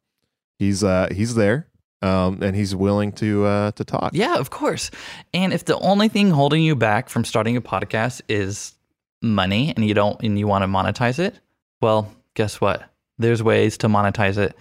He's 0.59 0.83
uh 0.83 1.07
he's 1.11 1.33
there. 1.33 1.67
Um 2.01 2.43
and 2.43 2.55
he's 2.55 2.75
willing 2.75 3.11
to 3.13 3.45
uh 3.45 3.71
to 3.71 3.83
talk. 3.83 4.11
Yeah, 4.13 4.35
of 4.35 4.49
course. 4.49 4.91
And 5.33 5.53
if 5.53 5.65
the 5.65 5.77
only 5.79 6.09
thing 6.09 6.29
holding 6.31 6.61
you 6.61 6.75
back 6.75 7.09
from 7.09 7.23
starting 7.25 7.57
a 7.57 7.61
podcast 7.61 8.21
is 8.29 8.73
money 9.21 9.73
and 9.75 9.85
you 9.85 9.93
don't 9.93 10.21
and 10.21 10.37
you 10.37 10.47
want 10.47 10.63
to 10.63 10.67
monetize 10.67 11.19
it, 11.19 11.39
well, 11.81 12.13
guess 12.35 12.61
what? 12.61 12.83
There's 13.17 13.41
ways 13.41 13.77
to 13.79 13.87
monetize 13.87 14.37
it 14.37 14.55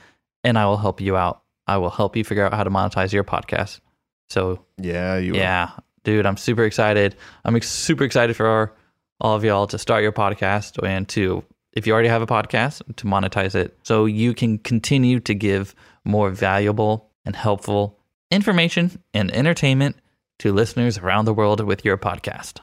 and 0.44 0.58
I 0.58 0.66
will 0.66 0.78
help 0.78 1.00
you 1.00 1.16
out. 1.16 1.42
I 1.66 1.76
will 1.76 1.90
help 1.90 2.16
you 2.16 2.24
figure 2.24 2.44
out 2.44 2.54
how 2.54 2.64
to 2.64 2.70
monetize 2.70 3.12
your 3.12 3.24
podcast. 3.24 3.80
So, 4.28 4.64
Yeah, 4.78 5.18
you 5.18 5.34
yeah, 5.34 5.70
dude, 6.04 6.26
I'm 6.26 6.36
super 6.36 6.64
excited. 6.64 7.16
I'm 7.44 7.60
super 7.60 8.04
excited 8.04 8.36
for 8.36 8.46
our, 8.46 8.72
all 9.20 9.34
of 9.34 9.44
y'all 9.44 9.66
to 9.68 9.78
start 9.78 10.02
your 10.02 10.12
podcast 10.12 10.82
and 10.86 11.08
to 11.10 11.44
if 11.72 11.86
you 11.86 11.92
already 11.92 12.08
have 12.08 12.22
a 12.22 12.26
podcast 12.26 12.82
to 12.96 13.06
monetize 13.06 13.54
it 13.54 13.76
so 13.82 14.06
you 14.06 14.32
can 14.34 14.58
continue 14.58 15.20
to 15.20 15.34
give 15.34 15.74
more 16.04 16.30
valuable 16.30 17.10
and 17.26 17.36
helpful 17.36 17.98
information 18.30 19.02
and 19.12 19.30
entertainment 19.34 19.96
to 20.38 20.52
listeners 20.52 20.98
around 20.98 21.24
the 21.24 21.34
world 21.34 21.60
with 21.60 21.84
your 21.84 21.98
podcast. 21.98 22.60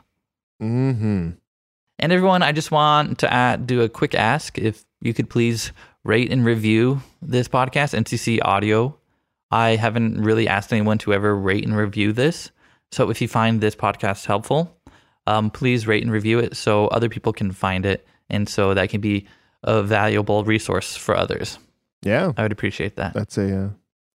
Mm-hmm. 0.61 1.31
And 1.99 2.11
everyone, 2.11 2.41
I 2.41 2.51
just 2.51 2.71
want 2.71 3.19
to 3.19 3.31
add, 3.31 3.67
do 3.67 3.81
a 3.81 3.89
quick 3.89 4.15
ask 4.15 4.57
if 4.57 4.83
you 5.01 5.13
could 5.13 5.29
please 5.29 5.71
rate 6.03 6.31
and 6.31 6.43
review 6.43 7.01
this 7.21 7.47
podcast, 7.47 7.97
NCC 7.97 8.39
Audio. 8.43 8.97
I 9.51 9.75
haven't 9.75 10.21
really 10.21 10.47
asked 10.47 10.73
anyone 10.73 10.97
to 10.99 11.13
ever 11.13 11.35
rate 11.35 11.65
and 11.65 11.75
review 11.75 12.11
this. 12.11 12.51
So 12.91 13.09
if 13.09 13.21
you 13.21 13.27
find 13.27 13.61
this 13.61 13.75
podcast 13.75 14.25
helpful, 14.25 14.75
um, 15.27 15.49
please 15.49 15.87
rate 15.87 16.03
and 16.03 16.11
review 16.11 16.39
it 16.39 16.55
so 16.55 16.87
other 16.87 17.09
people 17.09 17.33
can 17.33 17.51
find 17.51 17.85
it. 17.85 18.05
And 18.29 18.49
so 18.49 18.73
that 18.73 18.89
can 18.89 19.01
be 19.01 19.27
a 19.63 19.81
valuable 19.83 20.43
resource 20.43 20.95
for 20.95 21.15
others. 21.15 21.59
Yeah. 22.01 22.33
I 22.35 22.43
would 22.43 22.51
appreciate 22.51 22.95
that. 22.97 23.13
That's 23.13 23.37
a, 23.37 23.65
uh, 23.65 23.69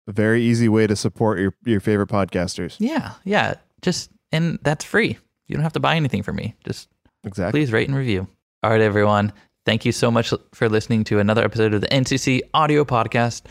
a 0.07 0.11
very 0.11 0.41
easy 0.41 0.69
way 0.69 0.87
to 0.87 0.95
support 0.95 1.39
your, 1.39 1.53
your 1.65 1.79
favorite 1.79 2.09
podcasters. 2.09 2.75
Yeah. 2.79 3.13
Yeah. 3.23 3.55
Just, 3.81 4.09
and 4.31 4.57
that's 4.63 4.83
free. 4.83 5.17
You 5.47 5.55
don't 5.55 5.63
have 5.63 5.73
to 5.73 5.79
buy 5.79 5.95
anything 5.95 6.23
from 6.23 6.35
me. 6.37 6.55
Just 6.65 6.89
Exactly. 7.23 7.59
please 7.59 7.71
rate 7.71 7.87
and 7.87 7.97
review. 7.97 8.27
All 8.63 8.71
right, 8.71 8.81
everyone. 8.81 9.31
Thank 9.65 9.85
you 9.85 9.91
so 9.91 10.09
much 10.09 10.33
for 10.53 10.69
listening 10.69 11.03
to 11.05 11.19
another 11.19 11.43
episode 11.43 11.73
of 11.73 11.81
the 11.81 11.87
NCC 11.87 12.41
Audio 12.53 12.85
Podcast. 12.85 13.43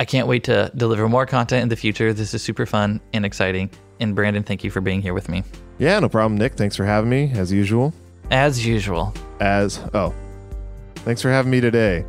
I 0.00 0.04
can't 0.04 0.26
wait 0.26 0.44
to 0.44 0.70
deliver 0.76 1.08
more 1.08 1.26
content 1.26 1.62
in 1.62 1.68
the 1.68 1.76
future. 1.76 2.12
This 2.12 2.32
is 2.34 2.42
super 2.42 2.64
fun 2.66 3.00
and 3.12 3.24
exciting. 3.26 3.70
And 4.00 4.14
Brandon, 4.16 4.42
thank 4.42 4.64
you 4.64 4.70
for 4.70 4.80
being 4.80 5.02
here 5.02 5.14
with 5.14 5.28
me. 5.28 5.42
Yeah, 5.78 5.98
no 6.00 6.08
problem, 6.08 6.38
Nick. 6.38 6.54
Thanks 6.54 6.76
for 6.76 6.84
having 6.84 7.10
me, 7.10 7.30
as 7.34 7.52
usual. 7.52 7.92
As 8.30 8.64
usual. 8.66 9.12
As 9.40 9.78
oh, 9.94 10.14
thanks 10.96 11.20
for 11.22 11.30
having 11.30 11.50
me 11.50 11.60
today. 11.60 12.04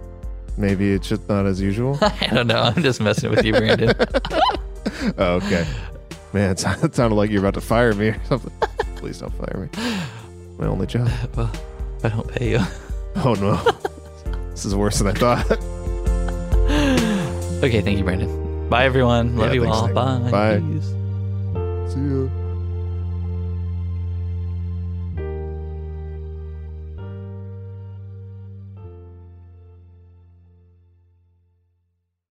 Maybe 0.58 0.94
it's 0.94 1.08
just 1.10 1.28
not 1.28 1.46
as 1.46 1.60
usual. 1.62 1.98
I 2.02 2.28
don't 2.34 2.48
know. 2.48 2.62
I'm 2.62 2.82
just 2.84 3.02
messing 3.02 3.30
with 3.32 3.44
you, 3.44 3.54
Brandon. 3.54 3.94
oh, 5.18 5.36
okay. 5.36 5.66
Man, 6.32 6.52
it 6.52 6.60
sounded 6.60 7.16
like 7.16 7.30
you're 7.30 7.40
about 7.42 7.54
to 7.56 7.62
fire 7.62 7.94
me 7.94 8.10
or 8.10 8.22
something. 8.26 8.54
Please 8.98 9.20
don't 9.20 9.34
fire 9.34 9.70
me. 9.74 9.80
My 10.58 10.68
only 10.68 10.88
job. 10.88 11.10
well, 11.36 11.52
I 12.04 12.10
don't 12.10 12.28
pay 12.28 12.52
you. 12.52 12.60
Oh 13.18 13.34
no. 13.36 13.56
This 14.52 14.66
is 14.66 14.76
worse 14.76 15.00
than 15.00 15.08
I 15.08 15.14
thought. 15.14 15.52
Okay, 17.64 17.82
thank 17.82 17.98
you, 17.98 18.04
Brandon. 18.04 18.70
Bye, 18.70 18.86
everyone. 18.86 19.36
Love 19.38 19.50
Yeah, 19.50 19.54
you 19.54 19.64
thanks, 19.64 19.78
all. 19.78 19.86
Nick. 19.88 19.96
Bye. 19.96 20.32
Bye. 20.32 20.60
See 21.90 22.00
ya. 22.00 22.43